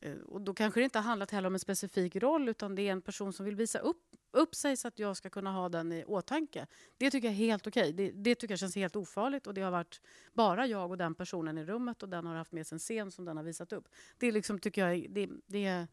Eh, 0.00 0.12
och 0.12 0.40
då 0.40 0.54
kanske 0.54 0.80
det 0.80 0.84
inte 0.84 0.98
har 0.98 1.04
handlat 1.04 1.30
heller 1.30 1.48
om 1.48 1.54
en 1.54 1.60
specifik 1.60 2.16
roll 2.16 2.48
utan 2.48 2.74
det 2.74 2.88
är 2.88 2.92
en 2.92 3.02
person 3.02 3.32
som 3.32 3.46
vill 3.46 3.56
visa 3.56 3.78
upp, 3.78 4.02
upp 4.32 4.54
sig 4.54 4.76
så 4.76 4.88
att 4.88 4.98
jag 4.98 5.16
ska 5.16 5.30
kunna 5.30 5.52
ha 5.52 5.68
den 5.68 5.92
i 5.92 6.04
åtanke. 6.04 6.66
Det 6.98 7.10
tycker 7.10 7.28
jag 7.28 7.32
är 7.32 7.38
helt 7.38 7.66
okej. 7.66 7.92
Det, 7.92 8.10
det, 8.10 8.34
tycker 8.34 8.52
jag 8.52 8.58
känns 8.58 8.76
helt 8.76 8.96
ofarligt 8.96 9.46
och 9.46 9.54
det 9.54 9.60
har 9.60 9.70
varit 9.70 10.00
bara 10.32 10.66
jag 10.66 10.90
och 10.90 10.98
den 10.98 11.14
personen 11.14 11.58
i 11.58 11.64
rummet 11.64 12.02
och 12.02 12.08
den 12.08 12.26
har 12.26 12.34
haft 12.34 12.52
med 12.52 12.66
sig 12.66 12.76
en 12.76 12.78
scen 12.78 13.10
som 13.10 13.24
den 13.24 13.36
har 13.36 13.44
visat 13.44 13.72
upp. 13.72 13.88
Det 14.18 14.32
liksom 14.32 14.58
tycker 14.58 14.88
jag 14.88 15.10
det, 15.10 15.28
det 15.46 15.86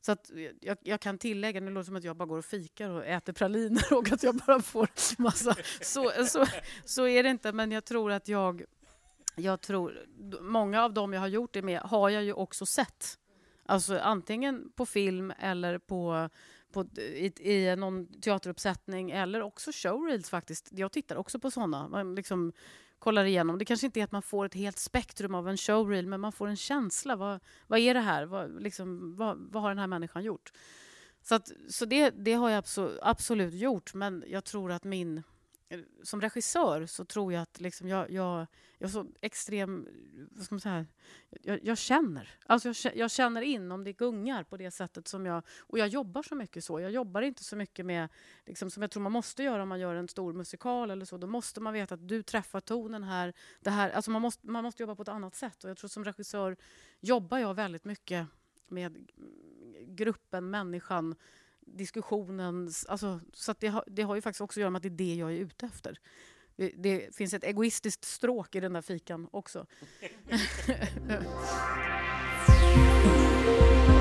så 0.00 0.12
att 0.12 0.30
jag, 0.60 0.78
jag, 0.82 1.00
kan 1.00 1.18
tillägga, 1.18 1.60
nu 1.60 1.70
låter 1.70 1.78
det 1.78 1.84
som 1.84 1.96
att 1.96 2.04
jag 2.04 2.16
bara 2.16 2.26
går 2.26 2.38
och 2.38 2.44
fikar 2.44 2.90
och 2.90 3.06
äter 3.06 3.32
praliner 3.32 3.92
och 3.92 4.12
att 4.12 4.22
jag 4.22 4.34
bara 4.34 4.60
får 4.60 4.88
massa... 5.22 5.56
Så, 5.80 6.12
så, 6.26 6.46
så 6.84 7.06
är 7.06 7.22
det 7.22 7.28
inte, 7.28 7.52
men 7.52 7.72
jag 7.72 7.84
tror 7.84 8.12
att 8.12 8.28
jag... 8.28 8.64
Jag 9.38 9.60
tror, 9.60 10.06
många 10.40 10.84
av 10.84 10.92
dem 10.92 11.12
jag 11.12 11.20
har 11.20 11.28
gjort 11.28 11.52
det 11.52 11.62
med 11.62 11.80
har 11.80 12.10
jag 12.10 12.24
ju 12.24 12.32
också 12.32 12.66
sett. 12.66 13.18
Alltså 13.68 13.98
antingen 13.98 14.70
på 14.76 14.86
film 14.86 15.32
eller 15.38 15.78
på, 15.78 16.28
på, 16.72 16.86
i, 16.96 17.32
i 17.52 17.76
någon 17.76 18.20
teateruppsättning 18.20 19.10
eller 19.10 19.42
också 19.42 19.70
showreels 19.74 20.30
faktiskt. 20.30 20.68
Jag 20.72 20.92
tittar 20.92 21.16
också 21.16 21.38
på 21.38 21.50
såna. 21.50 21.88
Man 21.88 22.14
liksom 22.14 22.52
kollar 22.98 23.24
igenom. 23.24 23.58
Det 23.58 23.64
kanske 23.64 23.86
inte 23.86 24.00
är 24.00 24.04
att 24.04 24.12
man 24.12 24.22
får 24.22 24.44
ett 24.44 24.54
helt 24.54 24.78
spektrum 24.78 25.34
av 25.34 25.48
en 25.48 25.56
showreel 25.56 26.06
men 26.06 26.20
man 26.20 26.32
får 26.32 26.46
en 26.46 26.56
känsla. 26.56 27.16
Vad, 27.16 27.40
vad 27.66 27.78
är 27.78 27.94
det 27.94 28.00
här? 28.00 28.24
Vad, 28.24 28.62
liksom, 28.62 29.16
vad, 29.16 29.38
vad 29.38 29.62
har 29.62 29.70
den 29.70 29.78
här 29.78 29.86
människan 29.86 30.24
gjort? 30.24 30.52
Så, 31.22 31.34
att, 31.34 31.50
så 31.68 31.84
det, 31.84 32.10
det 32.10 32.32
har 32.32 32.50
jag 32.50 32.64
absolut 33.02 33.54
gjort 33.54 33.94
men 33.94 34.24
jag 34.26 34.44
tror 34.44 34.72
att 34.72 34.84
min 34.84 35.22
som 36.02 36.20
regissör 36.20 36.86
så 36.86 37.04
tror 37.04 37.32
jag 37.32 37.42
att 37.42 37.60
liksom 37.60 37.88
jag, 37.88 38.10
jag, 38.10 38.46
jag 38.78 38.88
är 38.88 38.92
så 38.92 39.06
extrem... 39.20 39.88
Vad 40.30 40.44
ska 40.44 40.54
man 40.54 40.60
säga? 40.60 40.86
Jag, 41.42 41.64
jag 41.64 41.78
känner. 41.78 42.30
Alltså 42.46 42.88
jag, 42.88 42.96
jag, 42.96 43.10
känner 43.10 43.42
in 43.42 43.72
om 43.72 43.84
det 43.84 43.92
gungar 43.92 44.44
på 44.44 44.56
det 44.56 44.70
sättet 44.70 45.08
som 45.08 45.26
jag... 45.26 45.42
Och 45.58 45.78
jag 45.78 45.88
jobbar 45.88 46.22
så 46.22 46.34
mycket 46.34 46.64
så. 46.64 46.80
Jag 46.80 46.90
jobbar 46.90 47.22
inte 47.22 47.44
så 47.44 47.56
mycket 47.56 47.86
med... 47.86 48.08
Liksom, 48.46 48.70
som 48.70 48.82
jag 48.82 48.90
tror 48.90 49.02
man 49.02 49.12
måste 49.12 49.42
göra 49.42 49.62
om 49.62 49.68
man 49.68 49.80
gör 49.80 49.94
en 49.94 50.08
stor 50.08 50.32
musikal 50.32 50.90
eller 50.90 51.04
så. 51.04 51.16
Då 51.16 51.26
måste 51.26 51.60
man 51.60 51.72
veta 51.72 51.94
att 51.94 52.08
du 52.08 52.22
träffar 52.22 52.60
tonen 52.60 53.02
här. 53.02 53.32
Det 53.60 53.70
här 53.70 53.90
alltså 53.90 54.10
man, 54.10 54.22
måste, 54.22 54.46
man 54.46 54.64
måste 54.64 54.82
jobba 54.82 54.94
på 54.94 55.02
ett 55.02 55.08
annat 55.08 55.34
sätt. 55.34 55.64
Och 55.64 55.70
jag 55.70 55.76
tror 55.76 55.88
som 55.88 56.04
regissör 56.04 56.56
jobbar 57.00 57.38
jag 57.38 57.54
väldigt 57.54 57.84
mycket 57.84 58.26
med 58.68 59.10
gruppen, 59.86 60.50
människan 60.50 61.14
diskussionen. 61.66 62.70
Alltså, 62.88 63.20
så 63.32 63.54
det, 63.58 63.68
har, 63.68 63.84
det 63.86 64.02
har 64.02 64.14
ju 64.14 64.20
faktiskt 64.20 64.40
också 64.40 64.60
att 64.60 64.62
göra 64.62 64.70
med 64.70 64.76
att 64.76 64.82
det 64.82 64.88
är 64.88 64.90
det 64.90 65.14
jag 65.14 65.32
är 65.32 65.36
ute 65.36 65.66
efter. 65.66 65.98
Det 66.74 67.16
finns 67.16 67.34
ett 67.34 67.44
egoistiskt 67.44 68.04
stråk 68.04 68.54
i 68.54 68.60
den 68.60 68.72
där 68.72 68.82
fikan 68.82 69.28
också. 69.32 69.66